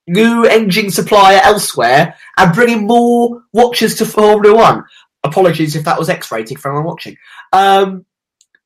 new 0.09 0.45
engine 0.45 0.91
supplier 0.91 1.41
elsewhere 1.45 2.17
and 2.37 2.53
bringing 2.53 2.89
more 2.89 3.45
watches 3.53 3.95
to 3.97 4.05
Formula 4.05 4.53
One. 4.53 4.85
Apologies 5.23 5.77
if 5.77 5.85
that 5.85 5.99
was 5.99 6.09
X-rated 6.09 6.59
for 6.59 6.73
anyone 6.73 6.87
watching. 6.87 7.17
Um, 7.53 8.05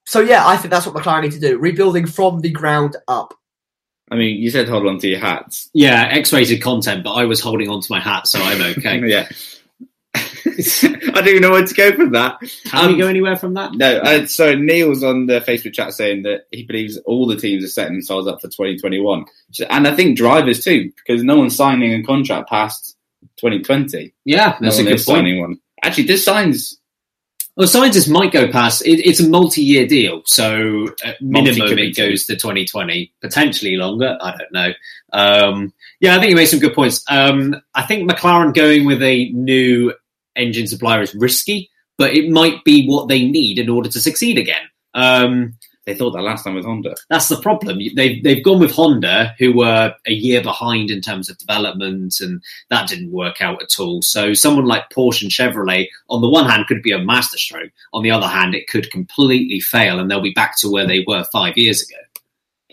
so 0.07 0.21
yeah, 0.21 0.47
I 0.47 0.57
think 0.57 0.71
that's 0.71 0.87
what 0.87 0.95
McLaren 0.95 1.25
need 1.25 1.33
to 1.33 1.41
do: 1.41 1.59
rebuilding 1.59 2.07
from 2.07 2.41
the 2.41 2.51
ground 2.51 2.97
up. 3.07 3.35
I 4.11 4.17
mean, 4.17 4.39
you 4.39 4.51
said 4.51 4.67
hold 4.67 4.87
on 4.87 4.99
to 5.01 5.09
your 5.09 5.21
hats. 5.21 5.69
Yeah, 5.75 6.09
X-rated 6.11 6.63
content, 6.63 7.05
but 7.05 7.13
I 7.13 7.27
was 7.27 7.41
holding 7.41 7.69
on 7.69 7.83
to 7.83 7.93
my 7.93 8.01
hat, 8.01 8.27
so 8.27 8.41
I'm 8.41 8.63
okay. 8.79 8.99
yeah. 9.07 9.29
I 10.15 11.13
don't 11.15 11.29
even 11.29 11.43
know 11.43 11.53
where 11.53 11.67
to 11.67 11.75
go 11.75 11.93
from 11.93 12.13
that. 12.13 12.39
Can 12.65 12.87
we 12.89 12.93
Um, 12.95 12.99
go 12.99 13.07
anywhere 13.07 13.37
from 13.37 13.55
that? 13.55 13.73
No, 13.75 13.99
uh, 13.99 14.27
so 14.27 14.55
Neil's 14.55 15.03
on 15.05 15.27
the 15.27 15.41
Facebook 15.41 15.73
chat 15.75 15.93
saying 15.93 16.23
that 16.25 16.47
he 16.51 16.65
believes 16.65 16.97
all 17.07 17.27
the 17.27 17.37
teams 17.37 17.65
are 17.65 17.69
setting 17.69 17.95
themselves 17.95 18.27
up 18.27 18.41
for 18.41 18.49
2021. 18.49 19.25
And 19.69 19.87
I 19.87 19.95
think 19.95 20.17
drivers 20.17 20.63
too, 20.65 20.91
because 20.97 21.23
no 21.23 21.37
one's 21.39 21.57
signing 21.57 21.93
a 21.95 22.03
contract 22.03 22.49
past 22.49 22.97
2020. 23.37 24.13
Yeah, 24.25 24.57
that's 24.61 24.79
no 24.79 24.85
a 24.87 24.89
good 24.97 25.05
point. 25.05 25.39
one. 25.41 25.61
Actually, 25.83 26.05
this 26.05 26.27
Sainz 26.27 26.77
Well, 27.57 27.67
scientists 27.69 28.09
might 28.09 28.33
go 28.33 28.51
past. 28.51 28.85
It, 28.87 29.01
it's 29.07 29.21
a 29.21 29.29
multi-year 29.29 29.87
deal, 29.87 30.23
so 30.27 30.89
minimum 31.21 31.79
it 31.79 31.97
goes 31.97 32.25
to 32.27 32.35
2020, 32.37 33.13
potentially 33.21 33.77
longer. 33.77 34.17
I 34.21 34.37
don't 34.37 34.53
know. 34.53 34.73
Um, 35.13 35.73
yeah, 36.01 36.17
I 36.17 36.19
think 36.19 36.31
you 36.31 36.37
made 36.37 36.47
some 36.47 36.61
good 36.61 36.75
points. 36.75 37.03
Um, 37.09 37.57
I 37.75 37.83
think 37.83 38.09
McLaren 38.11 38.55
going 38.55 38.87
with 38.87 39.03
a 39.03 39.31
new 39.31 39.93
engine 40.41 40.67
supplier 40.67 41.03
is 41.03 41.15
risky, 41.15 41.71
but 41.99 42.15
it 42.15 42.31
might 42.31 42.65
be 42.65 42.87
what 42.87 43.09
they 43.09 43.25
need 43.27 43.59
in 43.59 43.69
order 43.69 43.89
to 43.89 44.01
succeed 44.01 44.39
again. 44.39 44.69
Um, 44.95 45.55
they 45.87 45.95
thought 45.95 46.13
that 46.13 46.23
last 46.23 46.45
time 46.45 46.55
with 46.55 46.65
Honda. 46.65 46.95
that's 47.09 47.29
the 47.29 47.41
problem. 47.41 47.79
They've 47.97 48.23
they've 48.23 48.45
gone 48.45 48.61
with 48.61 48.71
Honda, 48.71 49.35
who 49.39 49.57
were 49.57 49.95
a 50.07 50.13
year 50.13 50.43
behind 50.43 50.91
in 50.91 51.01
terms 51.01 51.31
of 51.31 51.39
development, 51.39 52.21
and 52.21 52.43
that 52.69 52.89
didn't 52.89 53.11
work 53.11 53.41
out 53.41 53.63
at 53.63 53.81
all. 53.81 54.03
So 54.03 54.35
someone 54.35 54.67
like 54.67 54.91
Porsche 54.91 55.23
and 55.23 55.31
Chevrolet, 55.31 55.89
on 56.09 56.21
the 56.21 56.29
one 56.29 56.49
hand, 56.49 56.67
could 56.67 56.83
be 56.83 56.93
a 56.93 56.99
masterstroke. 56.99 57.73
On 57.93 58.03
the 58.03 58.11
other 58.11 58.27
hand, 58.27 58.55
it 58.55 58.69
could 58.69 58.91
completely 58.91 59.59
fail, 59.59 59.99
and 59.99 60.11
they'll 60.11 60.21
be 60.21 60.33
back 60.33 60.59
to 60.59 60.71
where 60.71 60.87
they 60.87 61.05
were 61.07 61.25
five 61.33 61.57
years 61.57 61.83
ago. 61.83 61.99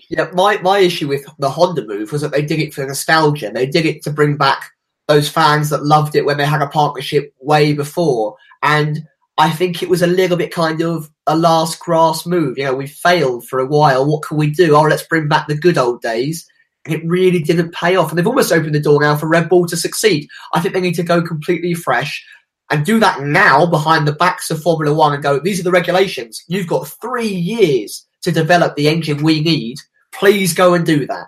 Yeah, 0.09 0.29
my, 0.33 0.57
my 0.59 0.79
issue 0.79 1.07
with 1.07 1.25
the 1.37 1.49
Honda 1.49 1.85
move 1.85 2.11
was 2.11 2.21
that 2.21 2.31
they 2.31 2.41
did 2.41 2.59
it 2.59 2.73
for 2.73 2.85
nostalgia. 2.85 3.51
They 3.53 3.65
did 3.65 3.85
it 3.85 4.03
to 4.03 4.11
bring 4.11 4.37
back 4.37 4.71
those 5.07 5.29
fans 5.29 5.69
that 5.69 5.85
loved 5.85 6.15
it 6.15 6.25
when 6.25 6.37
they 6.37 6.45
had 6.45 6.61
a 6.61 6.67
partnership 6.67 7.33
way 7.39 7.73
before. 7.73 8.35
And 8.61 9.07
I 9.37 9.51
think 9.51 9.81
it 9.81 9.89
was 9.89 10.01
a 10.01 10.07
little 10.07 10.37
bit 10.37 10.53
kind 10.53 10.81
of 10.81 11.09
a 11.27 11.37
last 11.37 11.79
grass 11.79 12.25
move. 12.25 12.57
You 12.57 12.65
know, 12.65 12.75
we 12.75 12.87
failed 12.87 13.47
for 13.47 13.59
a 13.59 13.67
while. 13.67 14.05
What 14.05 14.23
can 14.23 14.37
we 14.37 14.49
do? 14.49 14.75
Oh, 14.75 14.81
let's 14.81 15.03
bring 15.03 15.27
back 15.27 15.47
the 15.47 15.57
good 15.57 15.77
old 15.77 16.01
days. 16.01 16.47
And 16.85 16.95
it 16.95 17.05
really 17.05 17.39
didn't 17.39 17.73
pay 17.73 17.95
off. 17.95 18.09
And 18.09 18.17
they've 18.17 18.27
almost 18.27 18.51
opened 18.51 18.73
the 18.73 18.79
door 18.79 19.01
now 19.01 19.15
for 19.15 19.27
Red 19.27 19.49
Bull 19.49 19.67
to 19.67 19.77
succeed. 19.77 20.27
I 20.53 20.59
think 20.59 20.73
they 20.73 20.81
need 20.81 20.95
to 20.95 21.03
go 21.03 21.21
completely 21.21 21.73
fresh 21.73 22.25
and 22.69 22.85
do 22.85 22.99
that 22.99 23.21
now 23.21 23.65
behind 23.65 24.07
the 24.07 24.13
backs 24.13 24.49
of 24.49 24.61
Formula 24.61 24.95
One 24.95 25.13
and 25.13 25.23
go, 25.23 25.39
these 25.39 25.59
are 25.59 25.63
the 25.63 25.71
regulations. 25.71 26.43
You've 26.47 26.67
got 26.67 26.87
three 26.87 27.27
years 27.27 28.05
to 28.23 28.31
develop 28.31 28.75
the 28.75 28.89
engine 28.89 29.23
we 29.23 29.41
need. 29.41 29.77
Please 30.11 30.53
go 30.53 30.73
and 30.73 30.85
do 30.85 31.05
that. 31.07 31.27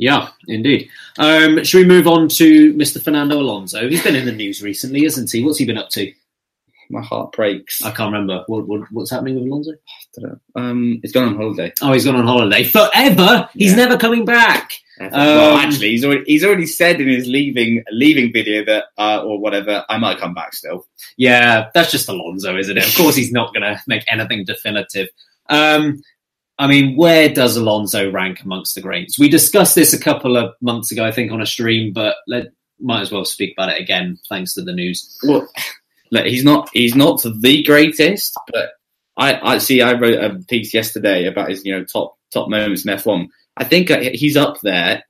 Yeah, 0.00 0.28
indeed. 0.46 0.88
Um, 1.18 1.64
should 1.64 1.78
we 1.78 1.84
move 1.84 2.06
on 2.06 2.28
to 2.28 2.72
Mr. 2.74 3.02
Fernando 3.02 3.40
Alonso? 3.40 3.88
He's 3.88 4.02
been 4.02 4.14
in 4.14 4.26
the 4.26 4.32
news 4.32 4.62
recently, 4.62 5.04
isn't 5.04 5.30
he? 5.30 5.44
What's 5.44 5.58
he 5.58 5.66
been 5.66 5.76
up 5.76 5.90
to? 5.90 6.12
My 6.88 7.02
heart 7.02 7.32
breaks. 7.32 7.82
I 7.84 7.90
can't 7.90 8.12
remember. 8.12 8.44
What, 8.46 8.66
what, 8.68 8.82
what's 8.92 9.10
happening 9.10 9.34
with 9.34 9.44
Alonso? 9.44 9.72
Um, 10.54 11.00
it's 11.02 11.12
gone 11.12 11.28
on 11.28 11.36
holiday. 11.36 11.72
Oh, 11.82 11.92
he's 11.92 12.04
gone 12.04 12.14
on 12.16 12.26
holiday 12.26 12.62
forever. 12.64 13.48
He's 13.52 13.72
Yeah. 13.72 13.76
never 13.76 13.98
coming 13.98 14.24
back. 14.24 14.72
well, 15.00 15.54
Um, 15.56 15.58
actually, 15.60 15.90
he's 15.90 16.04
already, 16.04 16.24
he's 16.26 16.44
already 16.44 16.66
said 16.66 17.00
in 17.00 17.08
his 17.08 17.26
leaving 17.26 17.82
leaving 17.90 18.32
video 18.32 18.64
that 18.64 18.84
uh, 18.96 19.22
or 19.22 19.38
whatever, 19.40 19.84
I 19.88 19.98
might 19.98 20.18
come 20.18 20.32
back 20.32 20.54
still. 20.54 20.86
Yeah, 21.16 21.68
that's 21.74 21.90
just 21.90 22.08
Alonso, 22.08 22.56
isn't 22.56 22.78
it? 22.78 22.86
Of 22.88 22.94
course, 22.96 23.16
he's 23.16 23.32
not 23.32 23.52
going 23.52 23.62
to 23.62 23.82
make 23.88 24.04
anything 24.08 24.44
definitive. 24.44 25.08
Um, 25.48 26.02
I 26.58 26.66
mean, 26.66 26.96
where 26.96 27.28
does 27.28 27.56
Alonso 27.56 28.10
rank 28.10 28.42
amongst 28.42 28.74
the 28.74 28.80
greats? 28.80 29.18
We 29.18 29.28
discussed 29.28 29.74
this 29.74 29.92
a 29.92 30.00
couple 30.00 30.36
of 30.36 30.54
months 30.60 30.90
ago, 30.90 31.04
I 31.04 31.12
think, 31.12 31.30
on 31.30 31.40
a 31.40 31.46
stream, 31.46 31.92
but 31.92 32.16
let 32.26 32.48
might 32.80 33.00
as 33.00 33.12
well 33.12 33.24
speak 33.24 33.54
about 33.56 33.70
it 33.70 33.80
again, 33.80 34.18
thanks 34.28 34.54
to 34.54 34.62
the 34.62 34.72
news. 34.72 35.18
Well, 35.22 35.48
look, 36.10 36.26
he's 36.26 36.44
not 36.44 36.68
he's 36.72 36.94
not 36.94 37.22
the 37.22 37.62
greatest, 37.62 38.36
but 38.52 38.70
I, 39.16 39.54
I 39.54 39.58
see. 39.58 39.82
I 39.82 39.94
wrote 39.94 40.22
a 40.22 40.38
piece 40.44 40.74
yesterday 40.74 41.26
about 41.26 41.50
his 41.50 41.64
you 41.64 41.76
know 41.76 41.84
top 41.84 42.16
top 42.32 42.48
moments 42.48 42.84
in 42.84 42.90
F 42.90 43.06
one. 43.06 43.28
I 43.56 43.64
think 43.64 43.90
uh, 43.90 44.00
he's 44.12 44.36
up 44.36 44.60
there 44.62 45.02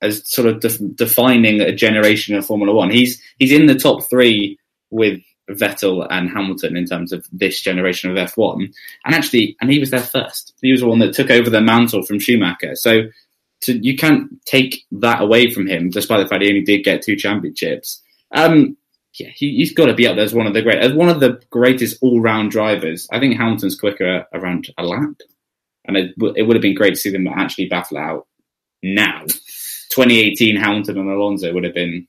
as 0.00 0.28
sort 0.28 0.48
of 0.48 0.60
def- 0.60 0.96
defining 0.96 1.60
a 1.60 1.74
generation 1.74 2.36
of 2.36 2.46
Formula 2.46 2.74
One. 2.74 2.90
He's 2.90 3.22
he's 3.38 3.52
in 3.52 3.66
the 3.66 3.74
top 3.74 4.04
three 4.08 4.58
with 4.90 5.20
Vettel 5.50 6.06
and 6.10 6.30
Hamilton 6.30 6.76
in 6.76 6.86
terms 6.86 7.12
of 7.12 7.26
this 7.32 7.60
generation 7.60 8.10
of 8.10 8.16
F 8.16 8.36
one. 8.36 8.72
And 9.04 9.14
actually, 9.14 9.56
and 9.60 9.70
he 9.70 9.78
was 9.78 9.90
there 9.90 10.00
first. 10.00 10.54
He 10.62 10.72
was 10.72 10.80
the 10.80 10.86
one 10.86 10.98
that 11.00 11.14
took 11.14 11.30
over 11.30 11.50
the 11.50 11.60
mantle 11.60 12.02
from 12.02 12.18
Schumacher. 12.18 12.76
So. 12.76 13.02
You 13.64 13.96
can't 13.96 14.44
take 14.44 14.84
that 14.90 15.22
away 15.22 15.52
from 15.52 15.68
him, 15.68 15.88
despite 15.88 16.20
the 16.20 16.28
fact 16.28 16.42
he 16.42 16.48
only 16.48 16.62
did 16.62 16.82
get 16.82 17.00
two 17.00 17.14
championships. 17.14 18.02
Um, 18.32 18.76
yeah, 19.18 19.28
he, 19.28 19.56
he's 19.56 19.72
got 19.72 19.86
to 19.86 19.94
be 19.94 20.06
up 20.06 20.16
there 20.16 20.24
as 20.24 20.34
one 20.34 20.46
of 20.46 20.54
the 20.54 20.62
great, 20.62 20.78
as 20.78 20.92
one 20.92 21.08
of 21.08 21.20
the 21.20 21.40
greatest 21.50 21.98
all-round 22.02 22.50
drivers. 22.50 23.06
I 23.12 23.20
think 23.20 23.36
Hamilton's 23.36 23.78
quicker 23.78 24.26
around 24.32 24.72
a 24.78 24.84
lap, 24.84 25.14
and 25.84 25.96
it, 25.96 26.14
it 26.34 26.42
would 26.42 26.56
have 26.56 26.62
been 26.62 26.74
great 26.74 26.94
to 26.94 27.00
see 27.00 27.10
them 27.10 27.26
actually 27.26 27.68
battle 27.68 27.98
out 27.98 28.26
now. 28.82 29.20
2018 29.90 30.56
Hamilton 30.56 30.98
and 30.98 31.10
Alonso 31.10 31.52
would 31.52 31.64
have 31.64 31.74
been 31.74 32.08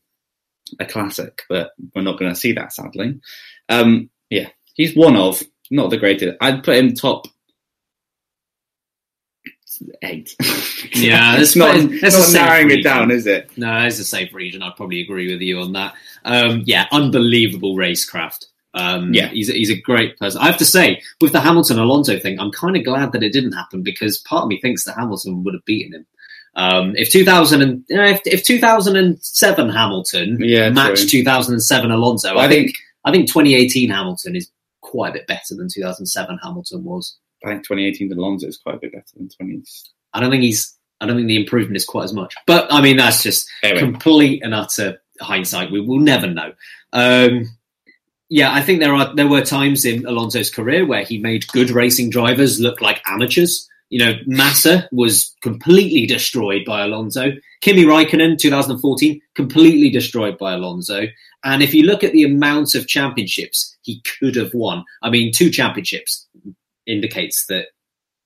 a 0.79 0.85
classic, 0.85 1.43
but 1.49 1.71
we're 1.95 2.01
not 2.01 2.17
going 2.19 2.33
to 2.33 2.39
see 2.39 2.53
that 2.53 2.73
sadly. 2.73 3.19
Um, 3.69 4.09
yeah, 4.29 4.49
he's 4.75 4.95
one 4.95 5.15
of 5.15 5.41
not 5.71 5.89
the 5.89 5.97
greatest. 5.97 6.37
I'd 6.41 6.63
put 6.63 6.75
him 6.77 6.93
top 6.93 7.27
eight. 10.03 10.35
Yeah, 10.93 11.31
that's- 11.37 11.55
not, 11.55 11.75
that's 12.01 12.33
not 12.33 12.33
narrowing 12.33 12.71
it 12.71 12.83
down, 12.83 13.11
is 13.11 13.25
it? 13.27 13.49
No, 13.57 13.85
it's 13.85 13.99
a 13.99 14.05
safe 14.05 14.33
region. 14.33 14.61
I'd 14.61 14.75
probably 14.75 15.01
agree 15.01 15.31
with 15.31 15.41
you 15.41 15.59
on 15.59 15.73
that. 15.73 15.93
Um, 16.25 16.63
yeah, 16.65 16.85
unbelievable 16.91 17.75
racecraft. 17.75 18.45
Um, 18.75 19.13
Yeah. 19.13 19.27
he's 19.29 19.49
a, 19.49 19.53
he's 19.53 19.69
a 19.69 19.79
great 19.79 20.17
person. 20.17 20.41
I 20.41 20.47
have 20.47 20.57
to 20.57 20.65
say, 20.65 21.01
with 21.21 21.31
the 21.31 21.39
Hamilton 21.41 21.79
Alonso 21.79 22.17
thing, 22.19 22.39
I'm 22.39 22.51
kind 22.51 22.75
of 22.75 22.83
glad 22.83 23.11
that 23.11 23.23
it 23.23 23.33
didn't 23.33 23.51
happen 23.53 23.83
because 23.83 24.17
part 24.19 24.43
of 24.43 24.49
me 24.49 24.59
thinks 24.61 24.83
that 24.85 24.95
Hamilton 24.97 25.43
would 25.43 25.53
have 25.53 25.65
beaten 25.65 25.93
him. 25.93 26.05
Um, 26.55 26.95
if 26.95 27.09
2000 27.09 27.61
and 27.61 27.83
you 27.89 27.95
know, 27.97 28.05
if, 28.05 28.21
if 28.25 28.43
2007 28.43 29.69
Hamilton 29.69 30.37
Yeah, 30.39 30.69
matched 30.69 31.09
true. 31.09 31.19
2007 31.21 31.89
Alonso, 31.91 32.35
I, 32.35 32.45
I 32.45 32.47
think 32.47 32.67
think 32.67 32.77
I 33.05 33.11
think 33.11 33.27
2018 33.27 33.89
Hamilton 33.89 34.35
is 34.35 34.49
quite 34.81 35.09
a 35.09 35.13
bit 35.13 35.27
better 35.27 35.55
than 35.55 35.67
2007 35.73 36.37
Hamilton 36.43 36.83
was. 36.83 37.17
I 37.43 37.49
think 37.49 37.63
2018 37.63 38.11
Alonso 38.13 38.47
is 38.47 38.57
quite 38.57 38.75
a 38.75 38.79
bit 38.79 38.91
better 38.93 39.03
than 39.17 39.29
20. 39.29 39.63
I 40.13 40.19
don't 40.19 40.29
think 40.31 40.43
he's. 40.43 40.77
I 41.01 41.05
don't 41.07 41.17
think 41.17 41.27
the 41.27 41.35
improvement 41.41 41.75
is 41.75 41.85
quite 41.85 42.03
as 42.05 42.13
much. 42.13 42.35
But 42.47 42.71
I 42.71 42.79
mean, 42.81 42.97
that's 42.97 43.23
just 43.23 43.49
Anyway. 43.63 43.79
complete 43.79 44.43
and 44.43 44.53
utter 44.53 45.01
hindsight. 45.19 45.71
We 45.71 45.81
will 45.81 45.99
never 45.99 46.27
know. 46.27 46.53
Um, 46.93 47.49
yeah, 48.29 48.53
I 48.53 48.61
think 48.61 48.79
there 48.79 48.93
are 48.93 49.13
there 49.15 49.27
were 49.27 49.41
times 49.41 49.83
in 49.85 50.05
Alonso's 50.05 50.49
career 50.49 50.85
where 50.85 51.03
he 51.03 51.17
made 51.17 51.47
good 51.47 51.71
racing 51.71 52.09
drivers 52.09 52.59
look 52.59 52.79
like 52.79 53.01
amateurs. 53.05 53.67
You 53.89 53.99
know, 53.99 54.13
Massa 54.25 54.89
was 54.91 55.35
completely 55.41 56.07
destroyed 56.07 56.63
by 56.65 56.83
Alonso. 56.83 57.31
Kimi 57.61 57.83
Raikkonen, 57.83 58.37
2014, 58.39 59.21
completely 59.35 59.89
destroyed 59.89 60.37
by 60.37 60.53
Alonso. 60.53 61.03
And 61.43 61.61
if 61.61 61.73
you 61.73 61.83
look 61.83 62.03
at 62.03 62.11
the 62.11 62.23
amount 62.23 62.73
of 62.75 62.87
championships 62.87 63.77
he 63.83 64.01
could 64.19 64.35
have 64.35 64.53
won, 64.53 64.83
I 65.03 65.09
mean, 65.09 65.31
two 65.31 65.49
championships 65.49 66.27
indicates 66.87 67.45
that 67.47 67.67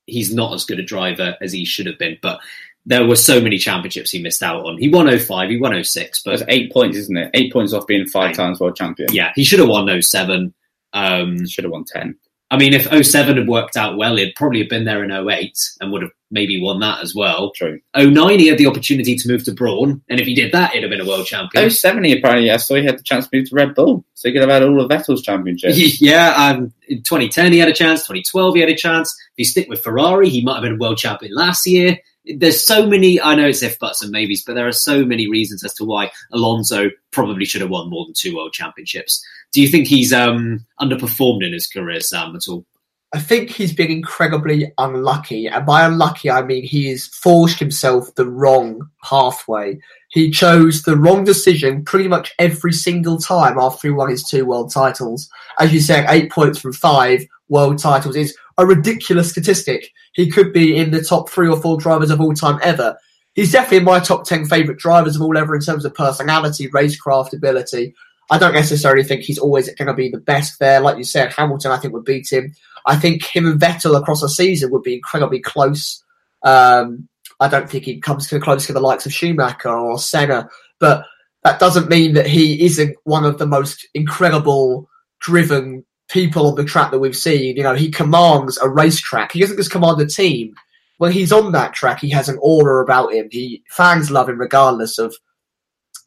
he's 0.05 0.33
not 0.33 0.53
as 0.53 0.63
good 0.63 0.79
a 0.79 0.83
driver 0.83 1.35
as 1.41 1.51
he 1.51 1.65
should 1.65 1.85
have 1.85 1.97
been. 1.99 2.17
But 2.21 2.39
there 2.85 3.05
were 3.05 3.17
so 3.17 3.41
many 3.41 3.57
championships 3.57 4.11
he 4.11 4.21
missed 4.21 4.41
out 4.41 4.65
on. 4.65 4.77
He 4.77 4.87
won 4.87 5.07
05, 5.19 5.49
he 5.49 5.57
won 5.59 5.83
06, 5.83 6.23
That's 6.23 6.41
but 6.41 6.49
eight 6.49 6.71
points, 6.71 6.95
isn't 6.97 7.17
it? 7.17 7.31
Eight 7.33 7.51
points 7.51 7.73
off 7.73 7.85
being 7.85 8.05
five 8.07 8.35
times 8.35 8.61
world 8.61 8.77
champion. 8.77 9.09
yeah, 9.11 9.33
he 9.35 9.43
should 9.43 9.59
have 9.59 9.67
won 9.67 10.01
07. 10.01 10.53
Um, 10.93 11.45
Should 11.45 11.65
have 11.65 11.71
won 11.71 11.83
10. 11.83 12.15
I 12.49 12.57
mean, 12.57 12.73
if 12.73 13.05
07 13.05 13.37
had 13.37 13.47
worked 13.47 13.75
out 13.75 13.97
well, 13.97 14.15
he'd 14.15 14.35
probably 14.35 14.59
have 14.59 14.69
been 14.69 14.85
there 14.85 15.03
in 15.03 15.11
08 15.11 15.59
and 15.81 15.91
would 15.91 16.01
have 16.01 16.11
maybe 16.31 16.61
won 16.61 16.79
that 16.79 17.01
as 17.01 17.13
well. 17.13 17.51
True. 17.51 17.79
09, 17.97 18.39
he 18.39 18.47
had 18.47 18.57
the 18.57 18.67
opportunity 18.67 19.15
to 19.15 19.27
move 19.27 19.43
to 19.43 19.53
Brawn, 19.53 20.01
and 20.09 20.19
if 20.19 20.25
he 20.25 20.33
did 20.33 20.53
that, 20.53 20.71
he'd 20.71 20.83
have 20.83 20.89
been 20.89 21.01
a 21.01 21.05
world 21.05 21.25
champion. 21.25 21.69
07, 21.69 22.03
he 22.05 22.17
apparently, 22.17 22.49
I 22.49 22.57
saw 22.57 22.75
he 22.75 22.85
had 22.85 22.97
the 22.97 23.03
chance 23.03 23.27
to 23.27 23.37
move 23.37 23.49
to 23.49 23.55
Red 23.55 23.75
Bull. 23.75 24.05
So 24.13 24.29
he 24.29 24.33
could 24.33 24.41
have 24.41 24.49
had 24.49 24.63
all 24.63 24.81
of 24.81 24.89
Vettel's 24.89 25.21
championships. 25.21 26.01
yeah, 26.01 26.33
um, 26.35 26.73
in 26.87 27.03
2010 27.03 27.51
he 27.51 27.59
had 27.59 27.69
a 27.69 27.73
chance. 27.73 28.01
2012 28.01 28.55
he 28.55 28.61
had 28.61 28.69
a 28.69 28.75
chance. 28.75 29.13
If 29.33 29.39
you 29.39 29.45
stick 29.45 29.67
with 29.69 29.83
Ferrari, 29.83 30.29
he 30.29 30.43
might 30.43 30.55
have 30.55 30.63
been 30.63 30.73
a 30.73 30.77
world 30.77 30.97
champion 30.97 31.33
last 31.35 31.67
year. 31.67 31.97
there's 32.37 32.65
so 32.65 32.87
many. 32.87 33.21
I 33.21 33.35
know 33.35 33.47
it's 33.47 33.61
if 33.61 33.77
buts 33.77 34.01
and 34.01 34.11
maybes, 34.11 34.43
but 34.43 34.55
there 34.55 34.67
are 34.67 34.71
so 34.71 35.05
many 35.05 35.29
reasons 35.29 35.63
as 35.63 35.73
to 35.75 35.85
why 35.85 36.11
Alonso 36.31 36.89
probably 37.11 37.45
should 37.45 37.61
have 37.61 37.69
won 37.69 37.89
more 37.89 38.05
than 38.05 38.13
two 38.15 38.35
world 38.35 38.53
championships. 38.53 39.23
Do 39.53 39.61
you 39.61 39.67
think 39.67 39.87
he's 39.87 40.13
um, 40.13 40.65
underperformed 40.79 41.45
in 41.45 41.53
his 41.53 41.67
career, 41.67 42.01
Sam, 42.01 42.35
at 42.35 42.47
all? 42.47 42.65
I 43.13 43.19
think 43.19 43.49
he's 43.49 43.73
been 43.73 43.89
incredibly 43.89 44.71
unlucky. 44.77 45.47
And 45.47 45.65
by 45.65 45.85
unlucky, 45.85 46.29
I 46.29 46.41
mean 46.41 46.63
he 46.63 46.89
has 46.89 47.07
forged 47.07 47.57
himself 47.57 48.13
the 48.15 48.25
wrong 48.25 48.89
pathway. 49.01 49.79
He 50.09 50.29
chose 50.29 50.83
the 50.83 50.97
wrong 50.97 51.23
decision 51.23 51.85
pretty 51.85 52.09
much 52.09 52.33
every 52.37 52.73
single 52.73 53.17
time 53.17 53.57
after 53.57 53.87
he 53.87 53.93
won 53.93 54.09
his 54.09 54.27
two 54.27 54.45
world 54.45 54.73
titles. 54.73 55.29
As 55.57 55.73
you 55.73 55.79
said, 55.79 56.05
eight 56.09 56.31
points 56.31 56.59
from 56.59 56.73
five 56.73 57.25
world 57.47 57.79
titles 57.79 58.17
is 58.17 58.37
a 58.57 58.65
ridiculous 58.65 59.31
statistic. 59.31 59.89
He 60.11 60.29
could 60.29 60.51
be 60.51 60.75
in 60.75 60.91
the 60.91 61.01
top 61.01 61.29
three 61.29 61.47
or 61.47 61.61
four 61.61 61.77
drivers 61.77 62.11
of 62.11 62.19
all 62.19 62.33
time 62.33 62.59
ever. 62.61 62.97
He's 63.35 63.51
definitely 63.51 63.85
my 63.85 63.99
top 63.99 64.25
10 64.25 64.47
favourite 64.47 64.79
drivers 64.79 65.15
of 65.15 65.21
all 65.21 65.37
ever 65.37 65.55
in 65.55 65.61
terms 65.61 65.85
of 65.85 65.93
personality, 65.93 66.67
racecraft 66.69 67.33
ability. 67.33 67.93
I 68.29 68.37
don't 68.37 68.53
necessarily 68.53 69.03
think 69.03 69.21
he's 69.21 69.39
always 69.39 69.73
going 69.75 69.87
to 69.87 69.93
be 69.93 70.09
the 70.09 70.19
best 70.19 70.59
there. 70.59 70.81
Like 70.81 70.97
you 70.97 71.03
said, 71.03 71.33
Hamilton, 71.33 71.71
I 71.71 71.77
think, 71.77 71.93
would 71.93 72.05
beat 72.05 72.31
him. 72.31 72.53
I 72.85 72.95
think 72.95 73.23
him 73.23 73.47
and 73.47 73.59
Vettel 73.59 73.97
across 73.97 74.23
a 74.23 74.29
season 74.29 74.71
would 74.71 74.83
be 74.83 74.95
incredibly 74.95 75.39
close. 75.39 76.03
Um, 76.43 77.07
I 77.39 77.47
don't 77.47 77.69
think 77.69 77.85
he 77.85 77.99
comes 77.99 78.27
too 78.27 78.39
close 78.39 78.65
to 78.67 78.73
the 78.73 78.79
likes 78.79 79.05
of 79.05 79.13
Schumacher 79.13 79.69
or 79.69 79.99
Senna, 79.99 80.49
but 80.79 81.05
that 81.43 81.59
doesn't 81.59 81.89
mean 81.89 82.13
that 82.15 82.27
he 82.27 82.65
isn't 82.65 82.97
one 83.03 83.23
of 83.23 83.37
the 83.37 83.45
most 83.45 83.87
incredible 83.93 84.89
driven 85.19 85.85
people 86.09 86.47
on 86.47 86.55
the 86.55 86.65
track 86.65 86.91
that 86.91 86.99
we've 86.99 87.15
seen. 87.15 87.55
You 87.55 87.63
know, 87.63 87.75
he 87.75 87.91
commands 87.91 88.57
a 88.57 88.69
racetrack. 88.69 89.31
He 89.31 89.39
doesn't 89.39 89.57
just 89.57 89.71
command 89.71 90.01
a 90.01 90.05
team. 90.05 90.53
When 90.97 91.11
he's 91.11 91.31
on 91.31 91.51
that 91.51 91.73
track, 91.73 91.99
he 91.99 92.09
has 92.09 92.27
an 92.27 92.39
aura 92.41 92.83
about 92.83 93.13
him. 93.13 93.27
He 93.31 93.63
fans 93.69 94.09
love 94.09 94.29
him 94.29 94.39
regardless 94.39 94.97
of 94.97 95.15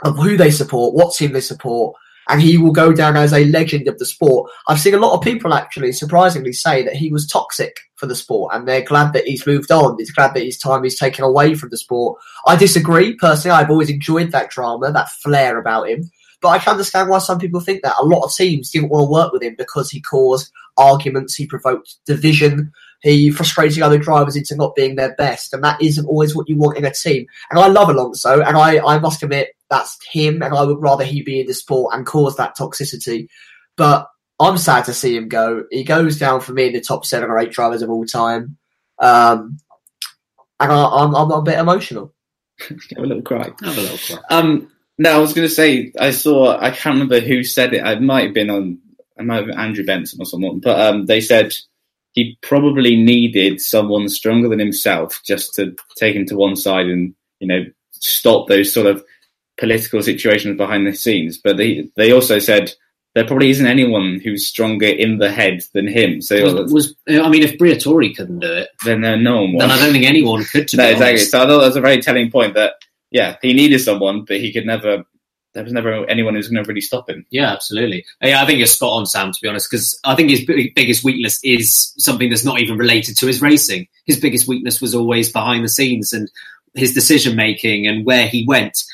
of 0.03 0.17
who 0.17 0.37
they 0.37 0.51
support, 0.51 0.95
what 0.95 1.15
team 1.15 1.33
they 1.33 1.41
support, 1.41 1.95
and 2.31 2.41
he 2.41 2.57
will 2.57 2.71
go 2.71 2.93
down 2.93 3.17
as 3.17 3.33
a 3.33 3.45
legend 3.47 3.89
of 3.89 3.99
the 3.99 4.07
sport. 4.07 4.51
I've 4.69 4.79
seen 4.79 4.95
a 4.95 4.99
lot 4.99 5.17
of 5.17 5.23
people 5.23 5.53
actually 5.53 5.93
surprisingly 5.93 6.53
say 6.53 6.85
that 6.85 6.95
he 6.95 7.11
was 7.11 7.27
toxic 7.27 7.81
for 7.97 8.07
the 8.07 8.15
sport 8.15 8.55
and 8.55 8.67
they're 8.67 8.85
glad 8.85 9.13
that 9.13 9.25
he's 9.25 9.47
moved 9.47 9.73
on. 9.73 9.97
He's 9.99 10.13
glad 10.13 10.35
that 10.35 10.45
his 10.45 10.57
time 10.57 10.85
is 10.85 10.97
taken 10.97 11.25
away 11.25 11.57
from 11.57 11.71
the 11.71 11.77
sport. 11.77 12.21
I 12.47 12.55
disagree. 12.55 13.17
Personally, 13.17 13.57
I've 13.57 13.71
always 13.71 13.91
enjoyed 13.91 14.31
that 14.31 14.51
drama, 14.51 14.93
that 14.93 15.11
flair 15.11 15.59
about 15.59 15.89
him. 15.89 16.09
But 16.41 16.51
I 16.51 16.59
can 16.59 16.73
understand 16.73 17.11
why 17.11 17.19
some 17.19 17.39
people 17.39 17.61
think 17.61 17.83
that. 17.83 17.97
A 18.01 18.07
lot 18.07 18.25
of 18.25 18.33
teams 18.33 18.71
didn't 18.71 18.91
want 18.91 19.09
to 19.09 19.13
work 19.13 19.33
with 19.33 19.43
him 19.43 19.57
because 19.59 19.91
he 19.91 20.01
caused 20.01 20.53
arguments, 20.79 21.35
he 21.35 21.47
provoked 21.47 21.97
division, 22.07 22.73
he 23.03 23.31
frustrated 23.31 23.83
other 23.83 23.99
drivers 23.99 24.37
into 24.37 24.57
not 24.57 24.75
being 24.75 24.97
their 24.97 25.15
best, 25.15 25.55
and 25.55 25.65
that 25.65 25.81
isn't 25.81 26.07
always 26.07 26.35
what 26.35 26.49
you 26.49 26.57
want 26.57 26.77
in 26.77 26.85
a 26.85 26.93
team. 26.93 27.27
And 27.51 27.59
I 27.59 27.69
love 27.69 27.89
Alonso, 27.89 28.43
and 28.43 28.57
I, 28.57 28.79
I 28.85 28.99
must 28.99 29.23
admit 29.23 29.57
that's 29.71 29.99
him, 30.11 30.43
and 30.43 30.55
I 30.55 30.63
would 30.63 30.83
rather 30.83 31.05
he 31.05 31.23
be 31.23 31.41
in 31.41 31.47
the 31.47 31.55
sport 31.55 31.95
and 31.95 32.07
cause 32.07 32.37
that 32.37 32.57
toxicity. 32.57 33.29
But 33.77 34.09
I'm 34.39 34.59
sad 34.59 34.85
to 34.87 34.95
see 34.95 35.17
him 35.17 35.29
go. 35.29 35.65
He 35.71 35.85
goes 35.85 36.19
down 36.19 36.41
for 36.41 36.53
me 36.53 36.67
in 36.67 36.73
the 36.75 36.81
top 36.81 37.07
seven 37.07 37.31
or 37.31 37.39
eight 37.39 37.53
drivers 37.53 37.83
of 37.83 37.91
all 37.91 38.05
time, 38.05 38.59
um, 38.99 39.59
and 40.59 40.71
I, 40.71 41.03
am 41.03 41.15
I'm, 41.15 41.15
I'm 41.15 41.31
a 41.31 41.43
bit 41.43 41.59
emotional. 41.59 42.15
Have 42.69 42.79
a 42.99 43.07
little 43.07 43.23
cry. 43.23 43.51
Have 43.63 43.79
a 43.79 43.81
little 43.81 43.99
cry. 43.99 44.19
Um, 44.29 44.71
no, 44.99 45.17
I 45.17 45.19
was 45.19 45.33
going 45.33 45.49
to 45.49 45.55
say 45.55 45.93
I 45.99 46.11
saw. 46.11 46.59
I 46.59 46.71
can't 46.71 46.95
remember 46.95 47.21
who 47.21 47.45
said 47.45 47.73
it. 47.73 47.87
It 47.87 48.03
might 48.03 48.27
have 48.27 48.35
been 48.35 48.51
on. 48.51 48.79
It 49.17 49.25
might 49.25 49.37
have 49.37 49.47
been 49.47 49.59
Andrew 49.59 49.87
Benson 49.87 50.21
or 50.21 50.27
someone. 50.27 50.61
But 50.61 50.79
um, 50.79 51.07
they 51.07 51.23
said 51.23 51.55
he 52.13 52.39
probably 52.43 52.97
needed 52.97 53.61
someone 53.61 54.09
stronger 54.09 54.49
than 54.49 54.59
himself 54.59 55.21
just 55.25 55.55
to 55.55 55.75
take 55.97 56.17
him 56.17 56.27
to 56.27 56.37
one 56.37 56.57
side 56.57 56.87
and 56.87 57.15
you 57.39 57.47
know 57.47 57.65
stop 57.93 58.49
those 58.49 58.73
sort 58.73 58.87
of 58.87 59.05
political 59.59 60.03
situations 60.03 60.57
behind 60.57 60.87
the 60.87 60.95
scenes. 60.95 61.39
But 61.39 61.57
they 61.57 61.89
they 61.97 62.13
also 62.13 62.39
said 62.39 62.73
there 63.15 63.27
probably 63.27 63.51
isn't 63.51 63.67
anyone 63.67 64.21
who's 64.23 64.47
stronger 64.47 64.87
in 64.87 65.19
the 65.19 65.31
head 65.31 65.63
than 65.75 65.87
him. 65.87 66.23
So 66.23 66.55
was, 66.55 66.73
was 66.73 66.95
I 67.09 67.29
mean, 67.29 67.43
if 67.43 67.59
Briatore 67.59 68.15
couldn't 68.17 68.41
do 68.41 68.53
it, 68.53 68.69
then 68.85 69.05
uh, 69.05 69.17
no 69.17 69.43
one. 69.43 69.55
Was. 69.55 69.63
Then 69.63 69.71
I 69.71 69.79
don't 69.79 69.93
think 69.93 70.07
anyone 70.07 70.45
could. 70.45 70.69
No, 70.75 70.85
exactly. 70.85 71.09
honest. 71.09 71.31
So 71.31 71.39
I 71.39 71.47
thought 71.47 71.61
that 71.61 71.67
was 71.67 71.77
a 71.77 71.81
very 71.81 72.01
telling 72.01 72.31
point 72.31 72.55
that 72.55 72.75
yeah, 73.11 73.37
he 73.43 73.53
needed 73.53 73.81
someone, 73.81 74.25
but 74.25 74.37
he 74.37 74.53
could 74.53 74.67
never. 74.67 75.05
There 75.53 75.65
was 75.65 75.73
never 75.73 76.09
anyone 76.09 76.35
who's 76.35 76.49
going 76.49 76.63
to 76.63 76.69
really 76.69 76.81
stop 76.81 77.09
him. 77.09 77.27
Yeah, 77.31 77.53
absolutely. 77.53 78.05
Yeah, 78.23 78.41
I 78.41 78.47
think 78.47 78.59
you're 78.59 78.69
spot 78.69 78.93
on, 78.93 79.07
Sam. 79.07 79.33
To 79.33 79.39
be 79.43 79.49
honest, 79.49 79.69
because 79.71 79.99
I 80.05 80.15
think 80.15 80.31
his 80.31 80.45
big- 80.45 80.75
biggest 80.75 81.03
weakness 81.03 81.41
is 81.43 81.93
something 81.99 82.31
that's 82.31 82.45
not 82.45 82.61
even 82.61 82.79
related 82.79 83.17
to 83.19 83.27
his 83.27 83.43
racing. 83.43 83.89
His 84.07 84.21
biggest 84.21 84.47
weakness 84.47 84.81
was 84.81 84.95
always 84.95 85.33
behind 85.33 85.65
the 85.65 85.69
scenes 85.69 86.13
and 86.13 86.31
his 86.75 86.95
decision 86.95 87.35
making 87.35 87.87
and 87.87 88.07
where 88.07 88.29
he 88.29 88.45
went. 88.47 88.85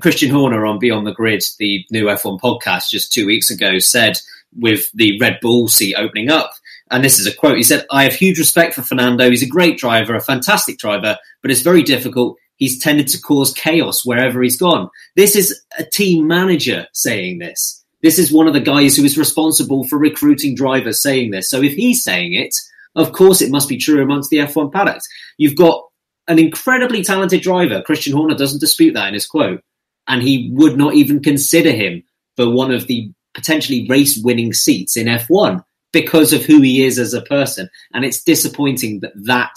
Christian 0.00 0.30
Horner 0.30 0.66
on 0.66 0.78
Beyond 0.78 1.06
the 1.06 1.12
Grid, 1.12 1.44
the 1.58 1.84
new 1.90 2.06
F1 2.06 2.40
podcast, 2.40 2.90
just 2.90 3.12
two 3.12 3.26
weeks 3.26 3.50
ago, 3.50 3.78
said 3.78 4.18
with 4.58 4.90
the 4.92 5.18
Red 5.20 5.38
Bull 5.40 5.68
seat 5.68 5.94
opening 5.94 6.30
up, 6.30 6.52
and 6.90 7.04
this 7.04 7.18
is 7.18 7.26
a 7.26 7.34
quote. 7.34 7.56
He 7.56 7.62
said, 7.62 7.86
"I 7.90 8.04
have 8.04 8.14
huge 8.14 8.38
respect 8.38 8.74
for 8.74 8.82
Fernando. 8.82 9.28
He's 9.30 9.42
a 9.42 9.46
great 9.46 9.78
driver, 9.78 10.14
a 10.14 10.20
fantastic 10.20 10.78
driver, 10.78 11.16
but 11.42 11.50
it's 11.50 11.60
very 11.62 11.82
difficult 11.82 12.38
he's 12.62 12.78
tended 12.78 13.08
to 13.08 13.20
cause 13.20 13.52
chaos 13.54 14.06
wherever 14.06 14.40
he's 14.40 14.56
gone. 14.56 14.88
This 15.16 15.34
is 15.34 15.60
a 15.80 15.84
team 15.84 16.28
manager 16.28 16.86
saying 16.92 17.38
this. 17.40 17.84
This 18.02 18.20
is 18.20 18.32
one 18.32 18.46
of 18.46 18.52
the 18.52 18.60
guys 18.60 18.96
who 18.96 19.02
is 19.02 19.18
responsible 19.18 19.82
for 19.88 19.98
recruiting 19.98 20.54
drivers 20.54 21.02
saying 21.02 21.32
this. 21.32 21.50
So 21.50 21.60
if 21.60 21.72
he's 21.72 22.04
saying 22.04 22.34
it, 22.34 22.54
of 22.94 23.10
course 23.10 23.42
it 23.42 23.50
must 23.50 23.68
be 23.68 23.78
true 23.78 24.00
amongst 24.00 24.30
the 24.30 24.36
F1 24.36 24.72
paddock. 24.72 25.02
You've 25.38 25.56
got 25.56 25.82
an 26.28 26.38
incredibly 26.38 27.02
talented 27.02 27.42
driver. 27.42 27.82
Christian 27.82 28.12
Horner 28.12 28.36
doesn't 28.36 28.60
dispute 28.60 28.94
that 28.94 29.08
in 29.08 29.14
his 29.14 29.26
quote. 29.26 29.60
And 30.06 30.22
he 30.22 30.48
would 30.52 30.78
not 30.78 30.94
even 30.94 31.20
consider 31.20 31.72
him 31.72 32.04
for 32.36 32.48
one 32.48 32.70
of 32.70 32.86
the 32.86 33.10
potentially 33.34 33.88
race 33.88 34.22
winning 34.22 34.52
seats 34.52 34.96
in 34.96 35.08
F1 35.08 35.64
because 35.92 36.32
of 36.32 36.44
who 36.44 36.60
he 36.60 36.84
is 36.84 37.00
as 37.00 37.12
a 37.12 37.22
person. 37.22 37.68
And 37.92 38.04
it's 38.04 38.22
disappointing 38.22 39.00
that 39.00 39.14
that 39.24 39.54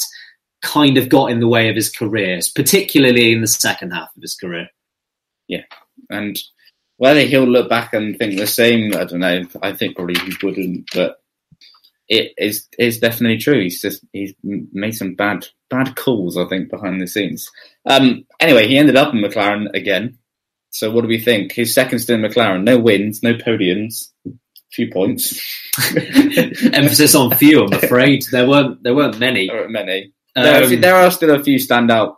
kind 0.61 0.97
of 0.97 1.09
got 1.09 1.31
in 1.31 1.39
the 1.39 1.47
way 1.47 1.69
of 1.69 1.75
his 1.75 1.89
career, 1.89 2.39
particularly 2.55 3.31
in 3.31 3.41
the 3.41 3.47
second 3.47 3.91
half 3.91 4.15
of 4.15 4.21
his 4.21 4.35
career. 4.35 4.69
Yeah, 5.47 5.63
and 6.09 6.37
whether 6.97 7.21
he'll 7.21 7.43
look 7.47 7.69
back 7.69 7.93
and 7.93 8.17
think 8.17 8.37
the 8.37 8.47
same, 8.47 8.93
I 8.95 9.03
don't 9.05 9.19
know. 9.19 9.43
I 9.61 9.73
think 9.73 9.95
probably 9.95 10.19
he 10.19 10.33
wouldn't, 10.41 10.89
but 10.93 11.17
it 12.07 12.33
is 12.37 12.67
is 12.77 12.99
definitely 12.99 13.37
true. 13.37 13.61
He's 13.61 13.81
just 13.81 14.03
he's 14.13 14.33
made 14.43 14.95
some 14.95 15.15
bad 15.15 15.45
bad 15.69 15.95
calls, 15.95 16.37
I 16.37 16.45
think, 16.45 16.69
behind 16.69 17.01
the 17.01 17.07
scenes. 17.07 17.49
Um, 17.85 18.25
anyway, 18.39 18.67
he 18.67 18.77
ended 18.77 18.95
up 18.95 19.13
in 19.13 19.21
McLaren 19.21 19.73
again. 19.73 20.17
So 20.69 20.91
what 20.91 21.01
do 21.01 21.07
we 21.07 21.19
think? 21.19 21.53
His 21.53 21.73
second 21.73 21.99
stint 21.99 22.23
in 22.23 22.29
McLaren, 22.29 22.63
no 22.63 22.77
wins, 22.77 23.23
no 23.23 23.33
podiums, 23.33 24.11
few 24.71 24.91
points. 24.91 25.39
Emphasis 26.73 27.15
on 27.15 27.35
few, 27.35 27.63
I'm 27.63 27.73
afraid. 27.73 28.25
There 28.31 28.47
weren't 28.47 28.83
there 28.83 28.95
weren't 28.95 29.19
many. 29.19 29.47
There 29.47 29.57
weren't 29.57 29.71
many. 29.71 30.13
There, 30.36 30.62
are, 30.62 30.65
Um, 30.65 30.82
there 30.82 30.95
are 30.95 31.12
still 31.12 31.34
a 31.34 31.43
few 31.43 31.58
standout 31.58 32.15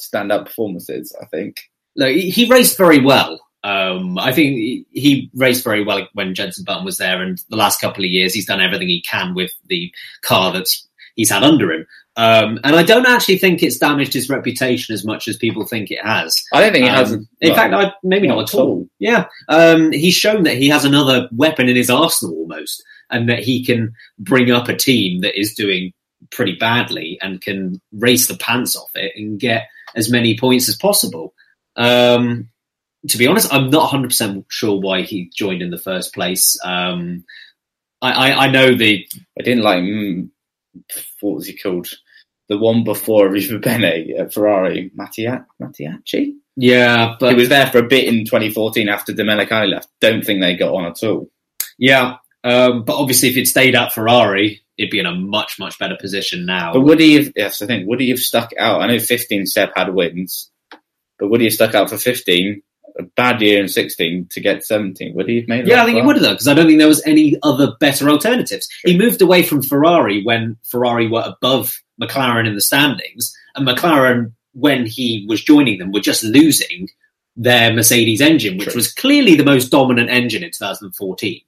standout 0.00 0.46
performances, 0.46 1.14
I 1.20 1.26
think. 1.26 1.56
Look, 1.96 2.10
he 2.10 2.30
he 2.30 2.48
raced 2.48 2.76
very 2.76 3.00
well. 3.00 3.38
Um, 3.62 4.18
I 4.18 4.32
think 4.32 4.56
he, 4.56 4.86
he 4.90 5.30
raced 5.34 5.64
very 5.64 5.84
well 5.84 6.06
when 6.14 6.34
Jenson 6.34 6.64
Button 6.64 6.84
was 6.84 6.96
there, 6.96 7.20
and 7.22 7.38
the 7.50 7.56
last 7.56 7.80
couple 7.80 8.04
of 8.04 8.10
years 8.10 8.32
he's 8.32 8.46
done 8.46 8.60
everything 8.60 8.88
he 8.88 9.02
can 9.02 9.34
with 9.34 9.52
the 9.66 9.92
car 10.22 10.52
that 10.52 10.66
he's 11.14 11.30
had 11.30 11.42
under 11.44 11.70
him. 11.72 11.86
Um, 12.16 12.58
and 12.64 12.74
I 12.74 12.82
don't 12.82 13.06
actually 13.06 13.38
think 13.38 13.62
it's 13.62 13.78
damaged 13.78 14.12
his 14.14 14.28
reputation 14.28 14.94
as 14.94 15.04
much 15.04 15.28
as 15.28 15.36
people 15.36 15.64
think 15.66 15.90
it 15.90 16.04
has. 16.04 16.42
I 16.52 16.60
don't 16.60 16.72
think 16.72 16.84
he 16.84 16.90
Um, 16.90 16.96
has. 16.96 17.12
in 17.12 17.28
well, 17.42 17.54
fact, 17.54 17.74
I, 17.74 17.92
maybe 18.02 18.26
not, 18.28 18.42
at 18.42 18.54
all. 18.58 18.88
Yeah, 18.98 19.26
um, 19.48 19.92
he's 19.92 20.14
shown 20.14 20.42
that 20.44 20.56
he 20.56 20.68
has 20.68 20.84
another 20.84 21.28
weapon 21.32 21.68
in 21.68 21.76
his 21.76 21.90
arsenal 21.90 22.34
almost, 22.36 22.82
and 23.10 23.28
that 23.28 23.40
he 23.40 23.64
can 23.64 23.92
bring 24.18 24.50
up 24.50 24.68
a 24.68 24.76
team 24.76 25.20
that 25.20 25.38
is 25.38 25.54
doing 25.54 25.92
pretty 26.30 26.54
badly 26.56 27.18
and 27.20 27.40
can 27.40 27.80
race 27.92 28.26
the 28.26 28.36
pants 28.36 28.76
off 28.76 28.90
it 28.94 29.12
and 29.16 29.40
get 29.40 29.68
as 29.94 30.10
many 30.10 30.36
points 30.38 30.68
as 30.68 30.76
possible. 30.76 31.34
Um, 31.76 32.48
to 33.08 33.18
be 33.18 33.26
honest, 33.26 33.52
I'm 33.52 33.70
not 33.70 33.82
100 33.82 34.08
percent 34.08 34.46
sure 34.48 34.78
why 34.78 35.02
he 35.02 35.30
joined 35.34 35.62
in 35.62 35.70
the 35.70 35.78
first 35.78 36.14
place. 36.14 36.58
Um, 36.62 37.24
I, 38.02 38.12
I, 38.32 38.44
I 38.46 38.50
know 38.50 38.74
the 38.74 39.06
I 39.38 39.42
didn't 39.42 39.64
like. 39.64 39.82
Mm, 39.82 40.30
what 41.20 41.36
was 41.36 41.46
he 41.46 41.56
called? 41.56 41.88
The 42.48 42.58
one 42.58 42.82
before 42.84 43.28
Arrivabene 43.28 44.18
at 44.18 44.34
Ferrari, 44.34 44.90
Mattia, 44.94 45.46
Mattiacci. 45.62 46.34
yeah, 46.56 47.14
but 47.20 47.30
he 47.30 47.34
was 47.36 47.48
there 47.48 47.68
for 47.68 47.78
a 47.78 47.86
bit 47.86 48.06
in 48.06 48.24
2014 48.24 48.88
after 48.88 49.12
Domenicali 49.12 49.70
left. 49.70 49.88
Don't 50.00 50.24
think 50.24 50.40
they 50.40 50.56
got 50.56 50.74
on 50.74 50.84
at 50.86 51.02
all. 51.04 51.30
yeah, 51.78 52.16
um, 52.42 52.84
but 52.84 52.96
obviously 52.96 53.28
if 53.28 53.34
he'd 53.36 53.44
stayed 53.46 53.76
at 53.76 53.92
Ferrari, 53.92 54.62
he'd 54.80 54.90
be 54.90 54.98
in 54.98 55.06
a 55.06 55.14
much 55.14 55.58
much 55.58 55.78
better 55.78 55.96
position 55.96 56.46
now. 56.46 56.72
But 56.72 56.80
would 56.82 57.00
he 57.00 57.14
have? 57.14 57.32
Yes, 57.36 57.62
I 57.62 57.66
think 57.66 57.88
would 57.88 58.00
he 58.00 58.10
have 58.10 58.18
stuck 58.18 58.50
out? 58.58 58.80
I 58.80 58.86
know 58.86 58.98
15 58.98 59.46
Seb 59.46 59.70
had 59.74 59.94
wins, 59.94 60.50
but 61.18 61.28
would 61.28 61.40
he 61.40 61.46
have 61.46 61.54
stuck 61.54 61.74
out 61.74 61.90
for 61.90 61.98
15? 61.98 62.62
A 62.98 63.04
bad 63.04 63.40
year 63.40 63.62
in 63.62 63.68
16 63.68 64.26
to 64.30 64.40
get 64.40 64.64
17. 64.64 65.14
Would 65.14 65.28
he 65.28 65.36
have 65.36 65.48
made? 65.48 65.68
Yeah, 65.68 65.82
I 65.82 65.84
think 65.84 65.98
he 65.98 66.02
would 66.02 66.16
have 66.16 66.24
done 66.24 66.34
because 66.34 66.48
I 66.48 66.54
don't 66.54 66.66
think 66.66 66.80
there 66.80 66.88
was 66.88 67.06
any 67.06 67.36
other 67.42 67.76
better 67.78 68.10
alternatives. 68.10 68.68
He 68.84 68.98
moved 68.98 69.22
away 69.22 69.44
from 69.44 69.62
Ferrari 69.62 70.24
when 70.24 70.56
Ferrari 70.64 71.06
were 71.06 71.22
above 71.24 71.80
McLaren 72.02 72.48
in 72.48 72.56
the 72.56 72.60
standings, 72.60 73.32
and 73.54 73.66
McLaren 73.66 74.32
when 74.52 74.86
he 74.86 75.24
was 75.28 75.42
joining 75.42 75.78
them, 75.78 75.92
were 75.92 76.00
just 76.00 76.24
losing 76.24 76.88
their 77.36 77.72
Mercedes 77.72 78.20
engine, 78.20 78.58
which 78.58 78.68
True. 78.68 78.76
was 78.76 78.92
clearly 78.92 79.34
the 79.36 79.44
most 79.44 79.70
dominant 79.70 80.10
engine 80.10 80.42
in 80.42 80.50
2014. 80.50 81.40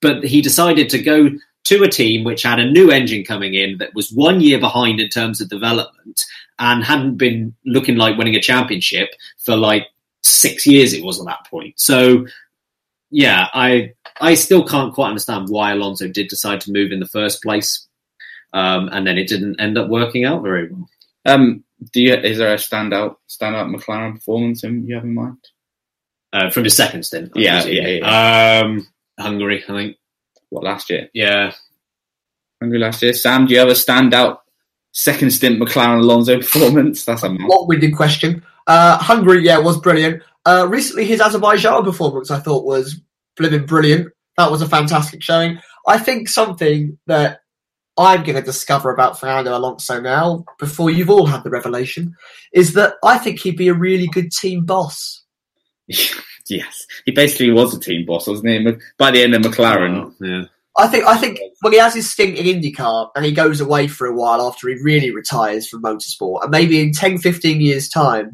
But 0.00 0.24
he 0.24 0.40
decided 0.40 0.88
to 0.90 1.02
go 1.02 1.30
to 1.70 1.82
a 1.82 1.88
team 1.88 2.24
which 2.24 2.42
had 2.42 2.58
a 2.60 2.70
new 2.70 2.90
engine 2.90 3.24
coming 3.24 3.54
in 3.54 3.78
that 3.78 3.94
was 3.94 4.10
one 4.12 4.40
year 4.40 4.58
behind 4.60 5.00
in 5.00 5.08
terms 5.08 5.40
of 5.40 5.48
development 5.48 6.20
and 6.58 6.84
hadn't 6.84 7.16
been 7.16 7.54
looking 7.64 7.96
like 7.96 8.16
winning 8.18 8.36
a 8.36 8.40
championship 8.40 9.08
for 9.44 9.56
like 9.56 9.86
six 10.22 10.66
years 10.66 10.92
it 10.92 11.02
was 11.04 11.18
at 11.20 11.26
that 11.26 11.46
point. 11.50 11.74
So 11.80 12.26
yeah, 13.10 13.48
I 13.54 13.92
I 14.20 14.34
still 14.34 14.64
can't 14.66 14.94
quite 14.94 15.08
understand 15.08 15.48
why 15.48 15.72
Alonso 15.72 16.06
did 16.08 16.28
decide 16.28 16.60
to 16.62 16.72
move 16.72 16.92
in 16.92 17.00
the 17.00 17.06
first 17.08 17.42
place. 17.42 17.86
Um, 18.52 18.88
and 18.92 19.06
then 19.06 19.16
it 19.16 19.28
didn't 19.28 19.60
end 19.60 19.78
up 19.78 19.88
working 19.88 20.24
out 20.24 20.42
very 20.42 20.68
well. 20.70 20.88
Um, 21.24 21.64
do 21.92 22.02
you, 22.02 22.14
is 22.14 22.38
there 22.38 22.52
a 22.52 22.56
standout 22.56 23.16
standout 23.28 23.74
McLaren 23.74 24.14
performance 24.14 24.64
in, 24.64 24.86
you 24.86 24.94
have 24.96 25.04
in 25.04 25.14
mind? 25.14 25.38
Uh, 26.32 26.50
from 26.50 26.64
his 26.64 26.76
second 26.76 27.04
stint. 27.04 27.32
I 27.36 27.40
Yeah, 27.40 27.62
presume. 27.62 27.84
yeah, 28.02 28.60
Um, 28.64 28.86
Hungary, 29.18 29.62
I 29.64 29.66
think. 29.66 29.96
What 30.50 30.64
last 30.64 30.90
year? 30.90 31.08
Yeah. 31.14 31.52
Hungary 32.60 32.78
last 32.78 33.02
year. 33.02 33.12
Sam, 33.12 33.46
do 33.46 33.54
you 33.54 33.60
have 33.60 33.68
a 33.68 33.72
standout 33.72 34.38
second 34.92 35.30
stint 35.30 35.60
McLaren 35.60 36.00
Alonso 36.00 36.36
performance? 36.40 37.04
That's 37.04 37.22
a 37.22 37.28
long-winded 37.28 37.96
question. 37.96 38.44
Uh, 38.66 38.98
Hungary, 38.98 39.44
yeah, 39.44 39.58
was 39.58 39.80
brilliant. 39.80 40.22
Uh, 40.44 40.66
recently, 40.68 41.04
his 41.04 41.20
Azerbaijan 41.20 41.84
performance 41.84 42.30
I 42.30 42.38
thought 42.38 42.64
was 42.64 43.00
blimmin' 43.38 43.66
brilliant. 43.66 44.08
That 44.36 44.50
was 44.50 44.62
a 44.62 44.68
fantastic 44.68 45.22
showing. 45.22 45.58
I 45.86 45.98
think 45.98 46.28
something 46.28 46.98
that 47.06 47.40
I'm 47.96 48.22
going 48.22 48.36
to 48.36 48.42
discover 48.42 48.90
about 48.90 49.18
Fernando 49.18 49.56
Alonso 49.56 50.00
now, 50.00 50.44
before 50.58 50.90
you've 50.90 51.10
all 51.10 51.26
had 51.26 51.44
the 51.44 51.50
revelation, 51.50 52.14
is 52.52 52.74
that 52.74 52.94
I 53.04 53.18
think 53.18 53.40
he'd 53.40 53.56
be 53.56 53.68
a 53.68 53.74
really 53.74 54.06
good 54.06 54.32
team 54.32 54.64
boss. 54.64 55.22
yes, 56.50 56.86
he 57.04 57.12
basically 57.12 57.50
was 57.50 57.74
a 57.74 57.80
team 57.80 58.04
boss, 58.06 58.26
wasn't 58.26 58.48
he? 58.48 58.76
By 58.98 59.10
the 59.10 59.22
end 59.22 59.34
of 59.34 59.42
McLaren, 59.42 60.12
Oh, 60.20 60.26
yeah. 60.26 60.44
I 60.78 60.86
think 60.86 61.04
I 61.04 61.16
think 61.16 61.38
when 61.60 61.72
he 61.72 61.78
has 61.78 61.94
his 61.94 62.10
stint 62.10 62.36
in 62.36 62.46
IndyCar 62.46 63.10
and 63.14 63.24
he 63.24 63.32
goes 63.32 63.60
away 63.60 63.86
for 63.86 64.06
a 64.06 64.14
while 64.14 64.40
after 64.40 64.68
he 64.68 64.76
really 64.82 65.10
retires 65.10 65.68
from 65.68 65.82
motorsport, 65.82 66.42
and 66.42 66.50
maybe 66.50 66.80
in 66.80 66.92
10, 66.92 67.18
15 67.18 67.60
years' 67.60 67.88
time, 67.88 68.30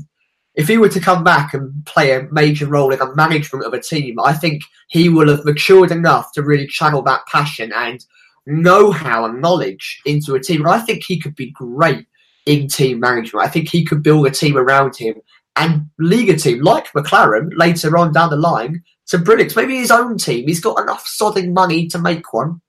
if 0.55 0.69
he 0.69 0.79
were 0.79 0.89
to 0.89 1.01
come 1.01 1.25
back 1.25 1.55
and 1.55 1.85
play 1.87 2.13
a 2.13 2.29
major 2.31 2.67
role 2.67 2.93
in 2.93 2.99
the 2.99 3.15
management 3.15 3.65
of 3.65 3.73
a 3.73 3.81
team, 3.81 4.21
I 4.21 4.33
think 4.33 4.63
he 4.89 5.09
will 5.09 5.29
have 5.29 5.45
matured 5.45 5.91
enough 5.91 6.33
to 6.33 6.43
really 6.43 6.67
channel 6.67 7.03
that 7.03 7.27
passion 7.27 7.73
and 7.75 8.05
know-how 8.47 9.25
and 9.25 9.41
knowledge 9.41 10.01
into 10.07 10.35
a 10.35 10.41
team. 10.41 10.61
And 10.61 10.71
I 10.71 10.79
think 10.79 11.03
he 11.03 11.19
could 11.19 11.35
be 11.35 11.51
great 11.51 12.07
in 12.47 12.69
team 12.69 13.01
management. 13.01 13.45
I 13.45 13.51
think 13.51 13.69
he 13.69 13.85
could 13.85 14.03
build 14.03 14.27
a 14.27 14.31
team 14.31 14.57
around 14.57 14.97
him 14.97 15.17
and 15.57 15.87
league 15.99 16.29
a 16.31 16.37
team 16.37 16.63
like 16.63 16.93
McLaren 16.93 17.51
later 17.57 17.97
on 17.97 18.13
down 18.13 18.31
the 18.31 18.37
line 18.37 18.83
to 19.09 19.19
brilliance. 19.19 19.57
Maybe 19.57 19.77
his 19.79 19.91
own 19.91 20.19
team. 20.19 20.47
He's 20.47 20.61
got 20.61 20.81
enough 20.81 21.07
sodding 21.07 21.53
money 21.53 21.87
to 21.89 21.99
make 21.99 22.33
one. 22.33 22.61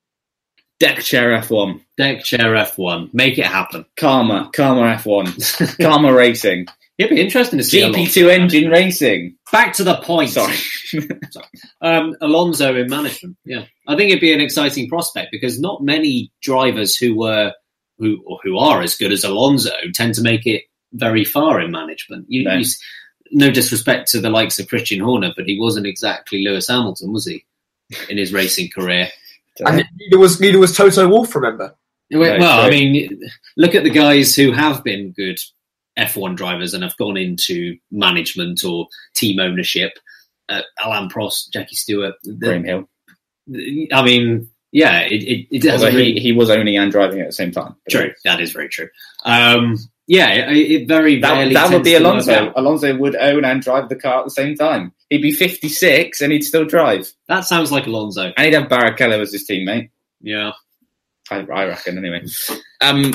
deck 0.80 1.00
chair 1.00 1.30
F1, 1.40 1.80
Deck 1.96 2.24
chair 2.24 2.54
F1. 2.54 3.12
Make 3.12 3.38
it 3.38 3.46
happen. 3.46 3.84
Karma, 3.96 4.50
Karma 4.54 4.96
F1, 4.96 5.78
Karma 5.82 6.12
Racing, 6.12 6.66
It'd 6.98 7.14
be 7.14 7.20
interesting 7.20 7.58
to 7.58 7.64
see. 7.64 7.80
GP2 7.80 7.94
Alonso. 8.24 8.28
engine 8.28 8.70
racing. 8.70 9.36
Back 9.52 9.72
to 9.74 9.84
the 9.84 9.96
point. 9.98 10.30
Sorry. 10.30 10.56
Um, 11.80 12.16
Alonso 12.20 12.74
in 12.74 12.88
management. 12.90 13.36
Yeah, 13.44 13.66
I 13.86 13.94
think 13.94 14.10
it'd 14.10 14.20
be 14.20 14.32
an 14.32 14.40
exciting 14.40 14.88
prospect 14.88 15.28
because 15.30 15.60
not 15.60 15.80
many 15.82 16.32
drivers 16.42 16.96
who 16.96 17.16
were 17.16 17.52
who 17.98 18.20
or 18.26 18.38
who 18.42 18.58
are 18.58 18.80
as 18.82 18.96
good 18.96 19.12
as 19.12 19.22
Alonso 19.22 19.70
tend 19.94 20.14
to 20.14 20.22
make 20.22 20.44
it 20.44 20.64
very 20.92 21.24
far 21.24 21.60
in 21.60 21.70
management. 21.70 22.26
You, 22.28 22.44
No. 22.44 22.54
you 22.56 22.64
no 23.30 23.50
disrespect 23.50 24.10
to 24.10 24.20
the 24.20 24.30
likes 24.30 24.58
of 24.58 24.68
Christian 24.68 25.00
Horner, 25.00 25.32
but 25.36 25.46
he 25.46 25.58
wasn't 25.60 25.86
exactly 25.86 26.42
Lewis 26.44 26.68
Hamilton, 26.68 27.12
was 27.12 27.26
he, 27.26 27.44
in 28.08 28.16
his 28.18 28.32
racing 28.32 28.70
career? 28.70 29.08
And 29.66 29.84
neither 29.98 30.18
was 30.18 30.40
neither 30.40 30.58
was 30.60 30.76
Toto 30.76 31.08
Wolff. 31.08 31.34
Remember? 31.34 31.74
Well, 32.12 32.38
Right, 32.38 32.40
I 32.40 32.70
mean, 32.70 33.20
look 33.56 33.74
at 33.74 33.82
the 33.82 33.90
guys 33.90 34.36
who 34.36 34.52
have 34.52 34.84
been 34.84 35.10
good 35.10 35.40
F1 35.98 36.36
drivers 36.36 36.74
and 36.74 36.84
have 36.84 36.96
gone 36.96 37.16
into 37.16 37.76
management 37.90 38.62
or 38.64 38.86
team 39.16 39.40
ownership. 39.40 39.94
Uh, 40.48 40.62
Alain 40.84 41.08
Prost, 41.10 41.50
Jackie 41.52 41.74
Stewart. 41.74 42.14
the- 42.22 42.34
Graham 42.34 42.62
Hill. 42.62 42.88
I 43.92 44.02
mean, 44.02 44.48
yeah, 44.70 45.00
it, 45.00 45.22
it, 45.24 45.46
it 45.50 45.66
Although 45.72 45.86
doesn't 45.86 46.00
he, 46.00 46.20
he 46.20 46.30
was 46.32 46.50
owning 46.50 46.76
and 46.76 46.92
driving 46.92 47.20
at 47.20 47.26
the 47.26 47.32
same 47.32 47.50
time. 47.50 47.74
True, 47.90 48.12
that 48.24 48.40
is 48.40 48.52
very 48.52 48.68
true. 48.68 48.88
Um, 49.24 49.76
yeah, 50.08 50.50
it, 50.50 50.56
it 50.70 50.88
very 50.88 51.20
That, 51.20 51.32
rarely. 51.34 51.54
that 51.54 51.70
would 51.70 51.84
be 51.84 51.94
Alonso. 51.94 52.52
Alonso 52.56 52.96
would 52.96 53.14
own 53.14 53.44
and 53.44 53.62
drive 53.62 53.88
the 53.88 53.94
car 53.96 54.18
at 54.20 54.24
the 54.24 54.30
same 54.30 54.56
time. 54.56 54.92
He'd 55.10 55.22
be 55.22 55.32
56 55.32 56.20
and 56.20 56.32
he'd 56.32 56.42
still 56.42 56.64
drive. 56.64 57.12
That 57.28 57.44
sounds 57.44 57.70
like 57.70 57.86
Alonso. 57.86 58.32
And 58.36 58.44
he'd 58.46 58.54
have 58.54 58.68
Barrichello 58.68 59.20
as 59.20 59.32
his 59.32 59.46
teammate. 59.48 59.90
Yeah. 60.20 60.52
I, 61.30 61.40
I 61.40 61.66
reckon, 61.66 61.98
anyway. 61.98 62.24
Um, 62.80 63.12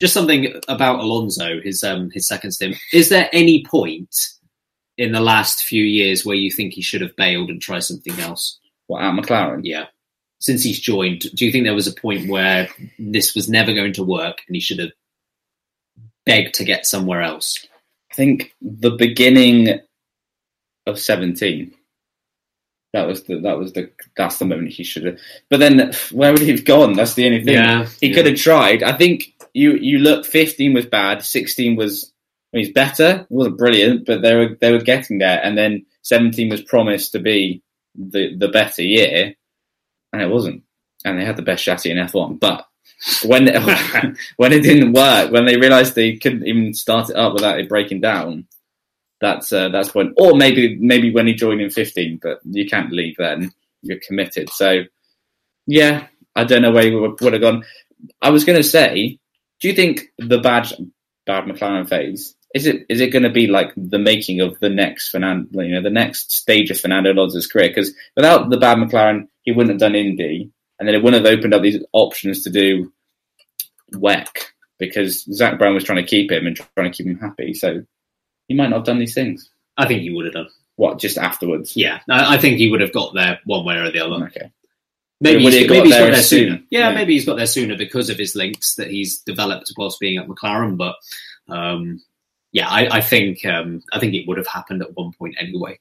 Just 0.00 0.14
something 0.14 0.60
about 0.68 0.98
Alonso, 1.00 1.60
his 1.60 1.82
um, 1.84 2.10
his 2.12 2.26
second 2.26 2.50
stint. 2.50 2.76
Is 2.92 3.08
there 3.08 3.28
any 3.32 3.64
point 3.64 4.14
in 4.98 5.12
the 5.12 5.20
last 5.20 5.62
few 5.62 5.84
years 5.84 6.26
where 6.26 6.36
you 6.36 6.50
think 6.50 6.74
he 6.74 6.82
should 6.82 7.00
have 7.00 7.14
bailed 7.16 7.50
and 7.50 7.62
tried 7.62 7.84
something 7.84 8.18
else? 8.20 8.58
what, 8.88 9.02
at 9.02 9.14
McLaren? 9.14 9.60
Yeah. 9.62 9.86
Since 10.40 10.62
he's 10.64 10.78
joined, 10.80 11.20
do 11.34 11.46
you 11.46 11.52
think 11.52 11.64
there 11.64 11.74
was 11.74 11.86
a 11.86 11.94
point 11.94 12.28
where 12.28 12.68
this 12.98 13.34
was 13.34 13.48
never 13.48 13.72
going 13.72 13.94
to 13.94 14.02
work 14.04 14.42
and 14.46 14.54
he 14.54 14.60
should 14.60 14.78
have 14.80 14.90
begged 16.26 16.54
to 16.54 16.64
get 16.64 16.86
somewhere 16.86 17.22
else? 17.22 17.66
I 18.10 18.14
think 18.14 18.54
the 18.60 18.92
beginning 18.92 19.80
of 20.86 20.98
17. 20.98 21.74
That 22.92 23.08
was 23.08 23.24
the 23.24 23.40
that 23.40 23.58
was 23.58 23.72
the 23.72 23.90
that's 24.16 24.38
the 24.38 24.44
moment 24.44 24.70
he 24.70 24.84
should 24.84 25.04
have. 25.04 25.18
But 25.50 25.58
then 25.58 25.92
where 26.12 26.30
would 26.30 26.42
he 26.42 26.52
have 26.52 26.64
gone? 26.64 26.92
That's 26.92 27.14
the 27.14 27.26
only 27.26 27.42
thing. 27.42 27.54
Yeah, 27.54 27.88
he 28.00 28.08
yeah. 28.08 28.14
could 28.14 28.26
have 28.26 28.36
tried. 28.36 28.84
I 28.84 28.96
think 28.96 29.34
you 29.52 29.72
you 29.72 29.98
look 29.98 30.24
15 30.24 30.74
was 30.74 30.86
bad, 30.86 31.24
16 31.24 31.74
was 31.74 32.12
I 32.52 32.58
mean, 32.58 32.66
he's 32.66 32.72
better. 32.72 33.22
It 33.22 33.26
wasn't 33.30 33.58
brilliant, 33.58 34.06
but 34.06 34.22
they 34.22 34.36
were 34.36 34.56
they 34.60 34.70
were 34.70 34.78
getting 34.78 35.18
there. 35.18 35.40
And 35.42 35.58
then 35.58 35.86
17 36.02 36.50
was 36.50 36.62
promised 36.62 37.10
to 37.12 37.18
be 37.18 37.62
the 37.96 38.36
the 38.36 38.48
better 38.48 38.82
year, 38.82 39.34
and 40.12 40.22
it 40.22 40.30
wasn't. 40.30 40.62
And 41.04 41.18
they 41.18 41.24
had 41.24 41.36
the 41.36 41.42
best 41.42 41.64
chassis 41.64 41.90
in 41.90 41.96
F1, 41.96 42.38
but 42.38 42.68
when 43.24 43.46
when 44.36 44.52
it 44.52 44.62
didn't 44.62 44.92
work, 44.92 45.30
when 45.30 45.46
they 45.46 45.56
realised 45.56 45.94
they 45.94 46.16
couldn't 46.16 46.46
even 46.46 46.74
start 46.74 47.10
it 47.10 47.16
up 47.16 47.34
without 47.34 47.58
it 47.58 47.68
breaking 47.68 48.00
down, 48.00 48.46
that's 49.20 49.52
uh, 49.52 49.68
that's 49.68 49.94
when. 49.94 50.14
Or 50.16 50.36
maybe 50.36 50.76
maybe 50.76 51.12
when 51.12 51.26
he 51.26 51.34
joined 51.34 51.60
in 51.60 51.70
15, 51.70 52.20
but 52.22 52.40
you 52.44 52.68
can't 52.68 52.92
leave 52.92 53.16
then. 53.18 53.52
You're 53.82 54.00
committed. 54.06 54.50
So 54.50 54.84
yeah, 55.66 56.06
I 56.34 56.44
don't 56.44 56.62
know 56.62 56.72
where 56.72 56.84
he 56.84 56.94
would, 56.94 57.20
would 57.20 57.32
have 57.32 57.42
gone. 57.42 57.64
I 58.20 58.30
was 58.30 58.44
going 58.44 58.56
to 58.56 58.68
say, 58.68 59.18
do 59.60 59.68
you 59.68 59.74
think 59.74 60.12
the 60.18 60.38
bad 60.38 60.68
bad 61.26 61.44
McLaren 61.44 61.88
phase 61.88 62.34
is 62.54 62.66
it 62.66 62.86
is 62.88 63.00
it 63.00 63.10
going 63.10 63.24
to 63.24 63.30
be 63.30 63.48
like 63.48 63.72
the 63.76 63.98
making 63.98 64.40
of 64.40 64.58
the 64.60 64.68
next 64.68 65.08
Fernando, 65.08 65.60
you 65.60 65.74
know, 65.74 65.82
the 65.82 65.90
next 65.90 66.32
stage 66.32 66.70
of 66.70 66.78
Fernando 66.78 67.12
Alonso's 67.12 67.48
career? 67.48 67.68
Because 67.68 67.92
without 68.14 68.48
the 68.48 68.56
bad 68.56 68.78
McLaren, 68.78 69.26
he 69.42 69.52
wouldn't 69.52 69.72
have 69.72 69.80
done 69.80 69.96
Indy, 69.96 70.52
and 70.78 70.88
then 70.88 70.94
it 70.94 71.02
wouldn't 71.02 71.24
have 71.24 71.38
opened 71.38 71.54
up 71.54 71.62
these 71.62 71.82
options 71.92 72.42
to 72.44 72.50
do 72.50 72.92
WEC 73.92 74.26
because 74.78 75.24
Zak 75.32 75.58
Brown 75.58 75.74
was 75.74 75.84
trying 75.84 76.02
to 76.02 76.08
keep 76.08 76.30
him 76.30 76.46
and 76.46 76.56
trying 76.56 76.90
to 76.90 76.96
keep 76.96 77.06
him 77.06 77.18
happy. 77.18 77.54
So 77.54 77.84
he 78.48 78.54
might 78.54 78.68
not 78.70 78.78
have 78.78 78.86
done 78.86 78.98
these 78.98 79.14
things. 79.14 79.50
I 79.76 79.86
think 79.86 80.02
he 80.02 80.10
would 80.10 80.24
have 80.26 80.34
done. 80.34 80.48
What 80.76 80.98
just 80.98 81.18
afterwards? 81.18 81.76
Yeah, 81.76 82.00
I, 82.10 82.34
I 82.34 82.38
think 82.38 82.58
he 82.58 82.68
would 82.68 82.80
have 82.80 82.92
got 82.92 83.14
there 83.14 83.38
one 83.44 83.64
way 83.64 83.76
or 83.76 83.90
the 83.92 84.00
other. 84.00 84.24
Okay. 84.26 84.50
Maybe 85.20 85.42
he's, 85.42 85.54
he 85.54 85.68
maybe 85.68 85.82
he's 85.88 85.90
there 85.90 86.06
got 86.08 86.14
there 86.14 86.22
sooner? 86.22 86.46
sooner. 86.50 86.62
Yeah, 86.70 86.88
Yeah. 86.88 86.94
maybe 86.94 87.12
he's 87.14 87.24
got 87.24 87.36
there 87.36 87.46
sooner 87.46 87.76
because 87.76 88.10
of 88.10 88.18
his 88.18 88.34
links 88.34 88.74
that 88.74 88.90
he's 88.90 89.20
developed 89.20 89.72
whilst 89.78 90.00
being 90.00 90.18
at 90.18 90.26
McLaren. 90.26 90.76
But 90.76 90.96
um, 91.48 92.02
yeah, 92.52 92.68
I, 92.68 92.96
I 92.96 93.00
think 93.00 93.44
um, 93.46 93.82
I 93.92 94.00
think 94.00 94.14
it 94.14 94.26
would 94.26 94.36
have 94.38 94.48
happened 94.48 94.82
at 94.82 94.96
one 94.96 95.12
point 95.12 95.36
anyway. 95.38 95.78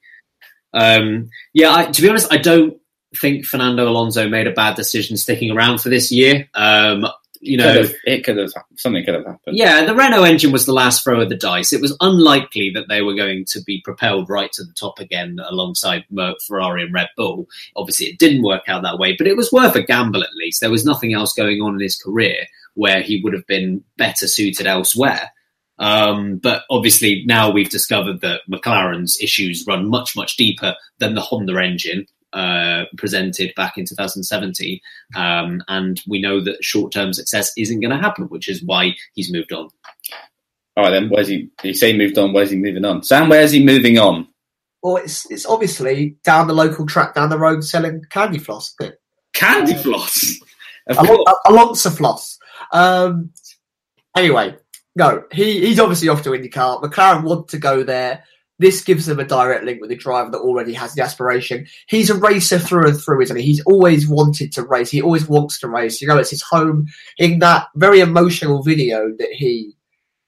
Um, 0.74 1.30
yeah, 1.54 1.74
I, 1.74 1.86
to 1.86 2.02
be 2.02 2.10
honest, 2.10 2.32
I 2.32 2.38
don't 2.38 2.80
think 3.20 3.46
Fernando 3.46 3.88
Alonso 3.88 4.28
made 4.28 4.48
a 4.48 4.52
bad 4.52 4.76
decision 4.76 5.18
sticking 5.18 5.52
around 5.52 5.80
for 5.80 5.90
this 5.90 6.12
year. 6.12 6.48
Um, 6.54 7.06
you 7.46 7.58
know, 7.58 7.74
Could 7.74 7.82
have- 7.88 7.96
it 8.06 8.24
could 8.24 8.38
have 8.38 8.52
something 8.78 9.04
could 9.04 9.16
have 9.16 9.26
happened. 9.26 9.58
yeah, 9.58 9.84
the 9.86 9.94
Renault 9.94 10.24
engine 10.24 10.54
was 10.54 10.66
the 10.66 10.72
last 10.72 11.04
throw 11.04 11.20
of 11.20 11.28
the 11.28 11.36
dice. 11.36 11.74
It 11.74 11.82
was 11.82 11.94
unlikely 12.00 12.72
that 12.76 12.88
they 12.88 13.02
were 13.02 13.16
going 13.16 13.44
to 13.50 13.62
be 13.64 13.82
propelled 13.84 14.30
right 14.30 14.50
to 14.54 14.64
the 14.64 14.72
top 14.74 15.00
again 15.00 15.40
alongside 15.46 16.06
Ferrari 16.48 16.84
and 16.84 16.94
Red 16.94 17.10
Bull. 17.18 17.50
Obviously, 17.76 18.06
it 18.06 18.18
didn't 18.18 18.44
work 18.44 18.64
out 18.70 18.84
that 18.84 18.98
way, 18.98 19.14
but 19.18 19.28
it 19.28 19.36
was 19.36 19.52
worth 19.52 19.76
a 19.76 19.84
gamble 19.84 20.24
at 20.24 20.34
least. 20.36 20.62
There 20.62 20.72
was 20.72 20.86
nothing 20.86 21.14
else 21.14 21.34
going 21.34 21.60
on 21.62 21.74
in 21.76 21.82
his 21.82 21.98
career 21.98 22.48
where 22.76 23.02
he 23.02 23.20
would 23.22 23.34
have 23.34 23.46
been 23.46 23.84
better 23.98 24.26
suited 24.28 24.66
elsewhere. 24.66 25.30
Um, 25.80 26.38
but 26.38 26.64
obviously, 26.70 27.24
now 27.26 27.50
we've 27.50 27.70
discovered 27.70 28.22
that 28.22 28.42
McLaren's 28.50 29.20
issues 29.20 29.66
run 29.68 29.90
much, 29.90 30.16
much 30.16 30.38
deeper 30.38 30.76
than 31.00 31.14
the 31.16 31.22
Honda 31.22 31.58
engine. 31.62 32.06
Uh, 32.34 32.86
presented 32.98 33.54
back 33.56 33.78
in 33.78 33.86
2017, 33.86 34.80
um, 35.16 35.62
and 35.68 36.02
we 36.08 36.20
know 36.20 36.42
that 36.42 36.64
short-term 36.64 37.14
success 37.14 37.52
isn't 37.58 37.80
going 37.80 37.92
to 37.92 37.98
happen, 38.02 38.26
which 38.26 38.50
is 38.50 38.64
why 38.64 38.92
he's 39.14 39.32
moved 39.32 39.54
on. 39.54 39.70
All 40.76 40.84
right, 40.84 40.90
then. 40.90 41.10
Where's 41.10 41.28
he? 41.28 41.50
You 41.64 41.76
say 41.76 41.92
he 41.92 41.98
moved 41.98 42.18
on. 42.18 42.34
Where's 42.34 42.50
he 42.50 42.58
moving 42.58 42.86
on? 42.86 43.04
Sam, 43.04 43.30
where's 43.30 43.52
he 43.52 43.64
moving 43.64 44.00
on? 44.00 44.28
Well, 44.82 44.98
it's 44.98 45.30
it's 45.32 45.46
obviously 45.46 46.18
down 46.24 46.48
the 46.48 46.54
local 46.54 46.86
track 46.86 47.14
down 47.14 47.30
the 47.30 47.38
road 47.38 47.64
selling 47.64 48.04
candy 48.10 48.40
floss. 48.40 48.74
isn't? 48.82 48.96
Candy 49.34 49.76
floss. 49.76 50.36
Of 50.88 50.98
Alon- 50.98 51.18
course. 51.18 51.38
Alonso 51.46 51.90
floss. 51.92 52.40
Um, 52.72 53.32
anyway, 54.18 54.58
no, 54.96 55.24
he, 55.32 55.66
he's 55.68 55.80
obviously 55.80 56.10
off 56.10 56.24
to 56.24 56.32
IndyCar. 56.32 56.82
McLaren 56.84 57.24
want 57.24 57.48
to 57.50 57.58
go 57.58 57.84
there. 57.84 58.24
This 58.64 58.82
gives 58.82 59.08
them 59.08 59.20
a 59.20 59.26
direct 59.26 59.66
link 59.66 59.82
with 59.82 59.92
a 59.92 59.96
driver 59.98 60.32
that 60.32 60.38
already 60.38 60.72
has 60.72 60.94
the 60.94 61.02
aspiration. 61.02 61.68
He's 61.88 62.10
a 62.10 62.16
racer 62.16 62.58
through 62.58 62.88
and 62.88 62.98
through, 62.98 63.24
isn't 63.24 63.36
he? 63.36 63.44
He's 63.44 63.64
always 63.66 64.08
wanted 64.08 64.54
to 64.54 64.64
race. 64.64 64.90
He 64.90 65.02
always 65.02 65.28
wants 65.28 65.60
to 65.60 65.68
race. 65.68 66.02
You 66.02 66.08
know, 66.08 66.18
it's 66.18 66.30
his 66.30 66.42
home. 66.42 66.88
In 67.18 67.40
that 67.40 67.68
very 67.76 68.00
emotional 68.00 68.64
video 68.64 69.10
that 69.20 69.34
he 69.34 69.76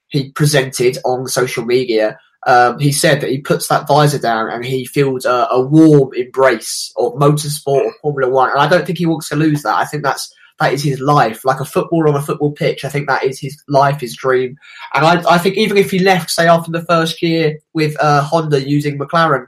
he 0.08 0.32
presented 0.32 0.98
on 1.06 1.28
social 1.28 1.64
media, 1.64 2.18
um, 2.46 2.78
he 2.78 2.92
said 2.92 3.22
that 3.22 3.30
he 3.30 3.40
puts 3.40 3.68
that 3.68 3.88
visor 3.88 4.18
down 4.18 4.50
and 4.50 4.66
he 4.66 4.84
feels 4.84 5.24
a, 5.24 5.48
a 5.50 5.62
warm 5.62 6.12
embrace 6.12 6.92
of 6.98 7.14
motorsport 7.14 7.86
or 7.86 7.94
Formula 8.02 8.30
One. 8.30 8.50
And 8.50 8.60
I 8.60 8.68
don't 8.68 8.84
think 8.84 8.98
he 8.98 9.06
wants 9.06 9.30
to 9.30 9.36
lose 9.36 9.62
that. 9.62 9.76
I 9.76 9.86
think 9.86 10.02
that's 10.02 10.30
that 10.58 10.72
is 10.72 10.82
his 10.82 11.00
life, 11.00 11.44
like 11.44 11.60
a 11.60 11.64
footballer 11.64 12.08
on 12.08 12.16
a 12.16 12.22
football 12.22 12.52
pitch. 12.52 12.84
I 12.84 12.88
think 12.88 13.08
that 13.08 13.24
is 13.24 13.38
his 13.38 13.62
life, 13.68 14.00
his 14.00 14.16
dream. 14.16 14.56
And 14.94 15.04
I, 15.04 15.34
I 15.34 15.38
think 15.38 15.56
even 15.56 15.76
if 15.76 15.90
he 15.90 15.98
left, 15.98 16.30
say 16.30 16.48
after 16.48 16.70
the 16.70 16.84
first 16.84 17.20
year 17.22 17.58
with 17.74 17.96
uh, 18.00 18.22
Honda 18.22 18.66
using 18.66 18.98
McLaren, 18.98 19.44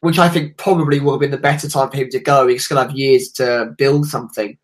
which 0.00 0.18
I 0.18 0.28
think 0.28 0.56
probably 0.56 1.00
would 1.00 1.12
have 1.12 1.20
been 1.20 1.30
the 1.30 1.38
better 1.38 1.68
time 1.68 1.90
for 1.90 1.96
him 1.96 2.08
to 2.10 2.18
go, 2.18 2.46
he's 2.46 2.64
still 2.64 2.78
have 2.78 2.92
years 2.92 3.30
to 3.32 3.74
build 3.76 4.06
something. 4.06 4.58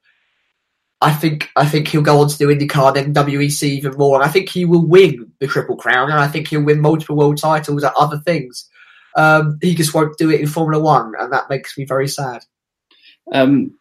I 1.01 1.13
think 1.13 1.51
I 1.55 1.67
think 1.67 1.89
he'll 1.89 2.03
go 2.03 2.21
on 2.21 2.29
to 2.29 2.39
do 2.39 2.49
IndyCar, 2.49 2.95
then 2.95 3.13
WEC 3.13 3.63
even 3.65 3.93
more, 3.99 4.17
and 4.17 4.25
I 4.25 4.33
think 4.33 4.49
he 4.49 4.65
will 4.65 4.87
win 4.87 5.33
the 5.39 5.47
Triple 5.47 5.77
Crown, 5.77 6.11
and 6.11 6.19
I 6.19 6.29
think 6.29 6.49
he'll 6.49 6.63
win 6.63 6.81
multiple 6.81 7.17
world 7.17 7.37
titles 7.37 7.85
at 7.85 7.93
other 7.99 8.19
things. 8.19 8.71
Um, 9.15 9.59
he 9.61 9.75
just 9.75 9.93
won't 9.93 10.17
do 10.17 10.31
it 10.31 10.41
in 10.41 10.47
Formula 10.47 10.83
One, 10.83 11.13
and 11.19 11.33
that 11.33 11.51
makes 11.51 11.77
me 11.77 11.85
very 11.85 12.09
sad. 12.09 12.45
Um, 13.31 13.79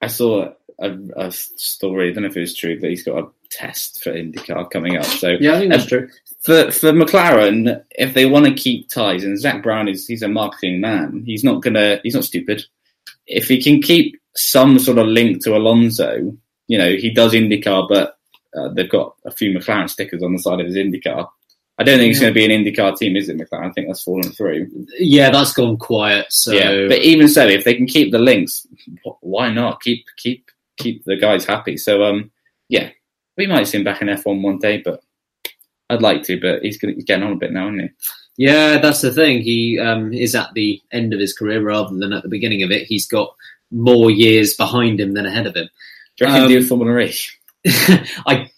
I 0.00 0.06
saw 0.06 0.52
a, 0.80 0.96
a 1.16 1.30
story. 1.32 2.10
I 2.10 2.12
don't 2.12 2.22
know 2.24 2.28
if 2.30 2.36
it 2.36 2.40
was 2.40 2.56
true 2.56 2.78
that 2.78 2.88
he's 2.90 3.04
got 3.04 3.22
a 3.24 3.28
test 3.50 4.02
for 4.02 4.12
IndyCar 4.12 4.70
coming 4.70 4.96
up. 4.96 5.04
So 5.04 5.36
Yeah, 5.40 5.54
I 5.54 5.58
think 5.58 5.70
that's 5.72 5.82
Um, 5.84 5.88
true. 5.88 6.08
for 6.40 6.70
for 6.70 6.92
McLaren, 6.92 7.82
if 7.92 8.14
they 8.14 8.26
want 8.26 8.46
to 8.46 8.54
keep 8.54 8.88
ties, 8.88 9.24
and 9.24 9.38
Zak 9.38 9.62
Brown 9.62 9.88
is 9.88 10.06
he's 10.06 10.22
a 10.22 10.28
marketing 10.28 10.80
man. 10.80 11.22
He's 11.26 11.44
not 11.44 11.62
gonna. 11.62 12.00
He's 12.02 12.14
not 12.14 12.24
stupid. 12.24 12.64
If 13.26 13.48
he 13.48 13.62
can 13.62 13.80
keep 13.82 14.16
some 14.34 14.78
sort 14.78 14.98
of 14.98 15.06
link 15.06 15.42
to 15.44 15.56
Alonso, 15.56 16.36
you 16.68 16.78
know, 16.78 16.90
he 16.96 17.10
does 17.10 17.32
IndyCar, 17.34 17.88
but 17.88 18.16
uh, 18.56 18.68
they've 18.74 18.88
got 18.90 19.14
a 19.26 19.30
few 19.30 19.50
McLaren 19.56 19.88
stickers 19.88 20.22
on 20.22 20.32
the 20.32 20.38
side 20.38 20.60
of 20.60 20.66
his 20.66 20.76
IndyCar. 20.76 21.26
I 21.78 21.84
don't 21.84 21.98
think 21.98 22.10
it's 22.10 22.20
going 22.20 22.32
to 22.32 22.38
be 22.38 22.44
an 22.44 22.50
IndyCar 22.64 22.96
team, 22.98 23.16
is 23.16 23.28
it, 23.28 23.38
McLaren? 23.38 23.68
I 23.68 23.72
think 23.72 23.86
that's 23.88 24.02
fallen 24.02 24.30
through. 24.30 24.68
Yeah, 24.98 25.30
that's 25.30 25.54
gone 25.54 25.78
quiet. 25.78 26.26
So 26.30 26.52
Yeah, 26.52 26.86
but 26.86 26.98
even 26.98 27.28
so, 27.28 27.46
if 27.46 27.64
they 27.64 27.74
can 27.74 27.86
keep 27.86 28.12
the 28.12 28.18
links, 28.18 28.66
why 29.20 29.50
not 29.50 29.80
keep 29.80 30.04
keep 30.18 30.50
keep 30.78 31.04
the 31.04 31.16
guys 31.16 31.44
happy? 31.44 31.76
So, 31.76 32.02
um, 32.04 32.30
yeah, 32.68 32.90
we 33.36 33.46
might 33.46 33.64
see 33.64 33.78
him 33.78 33.84
back 33.84 34.02
in 34.02 34.08
F 34.08 34.26
one 34.26 34.42
one 34.42 34.58
day, 34.58 34.82
but 34.84 35.00
I'd 35.90 36.02
like 36.02 36.22
to. 36.24 36.40
But 36.40 36.62
he's, 36.62 36.78
gonna, 36.78 36.94
he's 36.94 37.04
getting 37.04 37.24
on 37.24 37.32
a 37.32 37.36
bit 37.36 37.52
now, 37.52 37.68
isn't 37.68 37.80
he? 37.80 37.88
Yeah, 38.38 38.78
that's 38.78 39.02
the 39.02 39.12
thing. 39.12 39.42
He 39.42 39.78
um, 39.78 40.12
is 40.12 40.34
at 40.34 40.52
the 40.54 40.80
end 40.90 41.12
of 41.12 41.20
his 41.20 41.34
career 41.34 41.62
rather 41.62 41.94
than 41.94 42.12
at 42.12 42.22
the 42.22 42.28
beginning 42.28 42.62
of 42.62 42.70
it. 42.70 42.86
He's 42.86 43.06
got 43.06 43.34
more 43.70 44.10
years 44.10 44.54
behind 44.54 45.00
him 45.00 45.12
than 45.12 45.26
ahead 45.26 45.46
of 45.46 45.54
him. 45.54 45.68
Do 46.16 46.24
you 46.24 46.26
reckon 46.26 46.42
Um, 46.44 46.50
he'll 46.50 46.60
do 46.60 46.66
Formula 46.66 46.98
E? 47.00 47.14
I, 48.26 48.50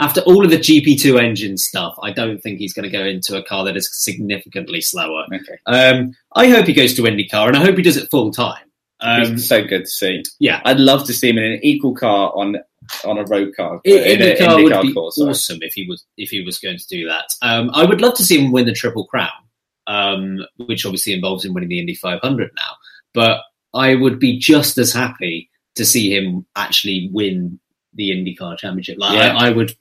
after 0.00 0.20
all 0.22 0.44
of 0.44 0.50
the 0.50 0.56
GP2 0.56 1.20
engine 1.22 1.56
stuff, 1.56 1.94
I 2.02 2.10
don't 2.12 2.38
think 2.42 2.58
he's 2.58 2.72
going 2.72 2.90
to 2.90 2.96
go 2.96 3.04
into 3.04 3.36
a 3.36 3.44
car 3.44 3.64
that 3.64 3.76
is 3.76 3.88
significantly 3.92 4.80
slower. 4.80 5.24
Okay, 5.32 5.58
Um, 5.66 6.14
I 6.34 6.48
hope 6.48 6.66
he 6.66 6.72
goes 6.72 6.94
to 6.94 7.02
IndyCar, 7.02 7.48
and 7.48 7.56
I 7.56 7.60
hope 7.62 7.76
he 7.76 7.82
does 7.82 7.96
it 7.96 8.10
full 8.10 8.32
time. 8.32 8.69
Um, 9.02 9.38
so 9.38 9.64
good 9.64 9.82
to 9.84 9.90
see. 9.90 10.22
yeah, 10.38 10.60
I'd 10.64 10.78
love 10.80 11.06
to 11.06 11.14
see 11.14 11.30
him 11.30 11.38
in 11.38 11.44
an 11.52 11.60
equal 11.62 11.94
car 11.94 12.32
on 12.34 12.56
on 13.04 13.18
a 13.18 13.24
road 13.24 13.54
car. 13.56 13.80
I- 13.86 13.90
in 13.90 14.22
a 14.22 14.34
IndyCar 14.36 14.62
would 14.64 14.82
be 14.82 14.92
course, 14.92 15.18
awesome 15.18 15.58
if 15.62 15.74
he 15.74 15.86
was 15.86 16.04
if 16.16 16.30
he 16.30 16.42
was 16.42 16.58
going 16.58 16.78
to 16.78 16.86
do 16.88 17.06
that. 17.08 17.26
Um, 17.42 17.70
I 17.72 17.84
would 17.84 18.00
love 18.00 18.14
to 18.16 18.24
see 18.24 18.38
him 18.42 18.52
win 18.52 18.66
the 18.66 18.72
Triple 18.72 19.06
Crown, 19.06 19.28
um, 19.86 20.38
which 20.56 20.84
obviously 20.84 21.12
involves 21.12 21.44
him 21.44 21.54
winning 21.54 21.68
the 21.68 21.78
Indy 21.80 21.94
500 21.94 22.50
now. 22.56 22.72
But 23.14 23.40
I 23.74 23.94
would 23.94 24.18
be 24.18 24.38
just 24.38 24.76
as 24.78 24.92
happy 24.92 25.50
to 25.76 25.84
see 25.84 26.14
him 26.14 26.44
actually 26.56 27.08
win 27.12 27.60
the 27.94 28.10
IndyCar 28.10 28.58
Championship. 28.58 28.98
Like 28.98 29.14
Yeah. 29.14 29.36
I, 29.36 29.46
I 29.46 29.50
would, 29.50 29.74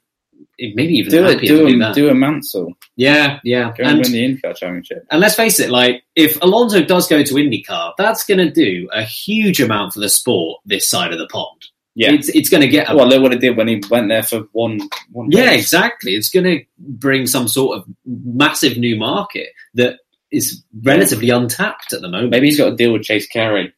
maybe 0.59 0.93
even 0.95 1.11
Do 1.11 1.25
it. 1.25 1.39
Do 1.41 1.67
do 1.69 1.83
a, 1.83 1.93
do 1.93 2.09
a 2.09 2.13
Mansell. 2.13 2.73
yeah, 2.95 3.39
yeah. 3.43 3.73
Go 3.77 3.83
and, 3.83 3.97
And, 3.97 4.01
win 4.01 4.11
the 4.11 4.25
IndyCar 4.25 4.55
championship. 4.55 5.05
and 5.11 5.19
let's 5.21 5.35
face 5.35 5.59
it, 5.59 5.69
like 5.69 6.03
if 6.15 6.41
Alonso 6.41 6.83
does 6.83 7.07
go 7.07 7.23
to 7.23 7.33
IndyCar, 7.35 7.93
that's 7.97 8.25
going 8.25 8.39
to 8.39 8.51
do 8.51 8.89
a 8.93 9.03
huge 9.03 9.61
amount 9.61 9.93
for 9.93 9.99
the 9.99 10.09
sport 10.09 10.61
this 10.65 10.87
side 10.89 11.11
of 11.13 11.19
the 11.19 11.27
pond. 11.27 11.65
Yeah. 11.95 12.11
It's 12.13 12.29
it's 12.29 12.49
going 12.49 12.61
to 12.61 12.67
get 12.67 12.89
a 12.89 12.95
well, 12.95 13.07
look 13.07 13.21
what 13.21 13.33
it 13.33 13.41
did 13.41 13.57
when 13.57 13.67
he 13.67 13.81
went 13.89 14.07
there 14.09 14.23
for 14.23 14.41
one. 14.53 14.79
one 15.11 15.31
Yeah, 15.31 15.45
race. 15.51 15.61
exactly. 15.63 16.13
It's 16.15 16.29
going 16.29 16.45
to 16.45 16.63
bring 16.77 17.27
some 17.27 17.47
sort 17.47 17.77
of 17.77 17.85
massive 18.05 18.77
new 18.77 18.95
market 18.95 19.47
that 19.73 19.97
is 20.31 20.63
relatively 20.83 21.29
untapped 21.31 21.91
at 21.91 22.01
the 22.01 22.07
moment. 22.07 22.29
Maybe 22.31 22.47
he's 22.47 22.57
got 22.59 22.71
a 22.73 22.75
deal 22.75 22.93
with 22.93 23.01
Chase 23.01 23.27
Carey. 23.27 23.73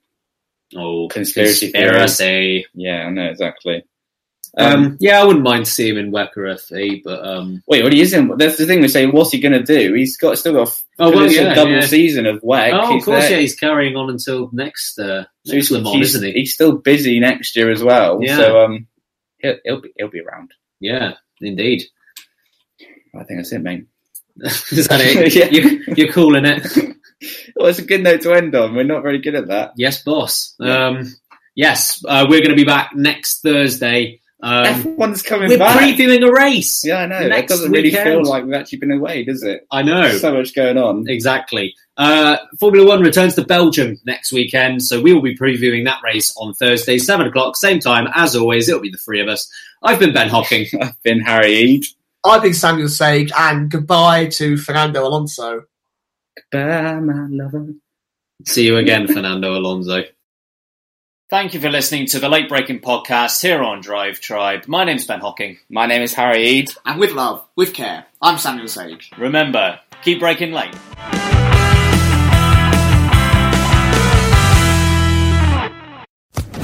oh, 0.76 1.08
Conspiracy 1.08 1.71
conspiracy. 1.71 2.65
Yeah, 2.74 3.06
I 3.06 3.10
know 3.10 3.26
exactly. 3.30 3.84
Um, 4.58 4.98
yeah, 5.00 5.22
I 5.22 5.24
wouldn't 5.24 5.46
mind 5.46 5.64
to 5.66 5.72
see 5.72 5.88
him 5.90 5.98
in 5.98 6.12
WECA 6.12 6.60
FE, 6.60 7.02
but 7.06 7.26
um, 7.26 7.64
Wait, 7.68 7.84
what 7.84 7.94
he 7.94 8.02
is 8.02 8.12
in? 8.14 8.36
That's 8.38 8.58
the 8.58 8.66
thing. 8.66 8.82
We 8.82 8.90
say, 8.90 9.06
what's 9.08 9.32
he 9.32 9.40
going 9.40 9.54
to 9.54 9.64
do? 9.64 9.94
He's 9.94 10.18
got 10.18 10.38
still 10.38 10.54
got 10.54 10.68
a 10.68 10.72
Oh, 11.00 11.10
well, 11.10 11.32
yeah, 11.32 11.54
double 11.54 11.72
yeah. 11.72 11.86
season 11.86 12.26
of 12.28 12.42
WEC. 12.44 12.74
oh, 12.74 12.98
of 12.98 13.04
course, 13.04 13.22
there. 13.22 13.32
yeah, 13.32 13.38
he's 13.38 13.56
carrying 13.56 13.96
on 13.96 14.10
until 14.10 14.50
next 14.52 15.00
uh, 15.00 15.24
So 15.46 15.54
next 15.54 15.70
he's, 15.70 15.72
Le 15.72 15.82
Mans, 15.82 16.02
isn't 16.16 16.24
he? 16.24 16.32
he's 16.34 16.54
still 16.54 16.74
busy 16.78 17.20
next 17.20 17.56
year 17.56 17.72
as 17.72 17.82
well. 17.82 18.20
Yeah. 18.22 18.36
So 18.38 18.62
um, 18.66 18.88
he'll, 19.40 19.56
he'll 19.64 19.82
be 19.82 19.94
he'll 19.98 20.10
be 20.10 20.20
around. 20.20 20.52
Yeah, 20.80 21.14
indeed. 21.40 21.84
I 23.16 23.24
think 23.24 23.40
that's 23.40 23.52
it, 23.54 23.62
mate. 23.62 23.88
is 24.42 24.88
that 24.90 25.00
it? 25.02 25.34
Yeah. 25.36 25.46
you, 25.50 25.84
you're 25.96 26.12
calling 26.14 26.46
it? 26.46 26.68
Well, 27.56 27.68
it's 27.68 27.78
a 27.78 27.84
good 27.86 28.02
note 28.02 28.22
to 28.22 28.34
end 28.34 28.56
on. 28.56 28.74
We're 28.74 28.84
not 28.84 29.04
very 29.04 29.20
good 29.20 29.36
at 29.36 29.50
that. 29.50 29.74
Yes, 29.78 30.02
boss. 30.04 30.56
Yeah. 30.60 30.88
Um, 30.88 31.14
yes, 31.54 32.04
uh, 32.08 32.26
we're 32.28 32.40
going 32.40 32.50
to 32.50 32.56
be 32.56 32.64
back 32.64 32.96
next 32.96 33.42
Thursday. 33.44 34.20
Um, 34.43 34.65
F1's 34.65 35.21
coming 35.21 35.49
back. 35.49 35.60
we're 35.60 35.82
back. 35.88 35.95
previewing 35.97 36.27
a 36.27 36.32
race. 36.32 36.84
yeah, 36.84 36.97
I 37.01 37.06
know. 37.06 37.19
It 37.19 37.47
doesn't 37.47 37.71
really 37.71 37.89
weekend. 37.89 38.10
feel 38.10 38.23
like 38.23 38.43
we've 38.43 38.56
actually 38.56 38.80
been 38.80 38.91
away, 38.91 39.23
does 39.23 39.43
it? 39.43 39.67
I 39.71 39.84
know. 39.84 40.17
So 40.17 40.34
much 40.34 40.56
going 40.56 40.77
on. 40.77 41.08
Exactly. 41.08 41.75
Uh, 41.95 42.38
Formula 42.60 42.88
One 42.88 43.01
returns 43.01 43.36
to 43.36 43.43
Belgium 43.43 43.97
next 44.06 44.32
weekend, 44.32 44.84
so 44.84 44.99
we 44.99 45.13
will 45.13 45.21
be 45.21 45.38
previewing 45.38 45.86
that 45.86 46.01
race 46.04 46.34
on 46.38 46.54
Thursday, 46.56 46.97
7 46.97 47.27
o'clock, 47.27 47.56
same 47.56 47.80
time. 47.80 48.08
As 48.15 48.36
always, 48.36 48.67
it'll 48.67 48.82
be 48.82 48.89
the 48.89 48.97
three 48.97 49.21
of 49.21 49.27
us. 49.27 49.47
I've 49.84 49.99
been 49.99 50.13
Ben 50.13 50.30
Hocking. 50.30 50.65
I've 50.82 51.01
been 51.04 51.19
Harry 51.19 51.54
Eade. 51.54 51.86
I've 52.23 52.41
been 52.41 52.54
Samuel 52.54 52.89
Sage, 52.89 53.32
and 53.38 53.69
goodbye 53.69 54.27
to 54.27 54.58
Fernando 54.58 55.08
Alonso. 55.08 55.65
Bye, 56.51 56.99
my 56.99 57.27
lover. 57.30 57.73
See 58.45 58.65
you 58.65 58.77
again, 58.77 59.08
Fernando 59.08 59.56
Alonso. 59.56 60.04
Thank 61.32 61.54
you 61.54 61.62
for 61.62 61.70
listening 61.70 62.08
to 62.08 62.20
the 62.20 62.28
Late 62.28 62.50
Braking 62.50 62.82
Podcast 62.82 63.41
here 63.41 63.63
on 63.63 63.82
DriveTribe. 63.82 64.67
My 64.67 64.84
name's 64.84 65.08
Ben 65.08 65.22
Hocking. 65.22 65.60
My 65.70 65.86
name 65.86 66.02
is 66.02 66.13
Harry 66.13 66.46
Eade. 66.46 66.72
And 66.86 67.00
with 67.00 67.13
love, 67.13 67.48
with 67.56 67.74
care, 67.74 68.06
I'm 68.22 68.38
Samuel 68.38 68.67
Sage. 68.67 69.10
Remember, 69.17 69.80
keep 70.04 70.20
breaking 70.20 70.52
late. 70.52 70.74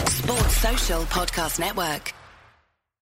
Sports 0.09 0.57
Social 0.57 1.03
Podcast 1.03 1.59
Network. 1.61 2.13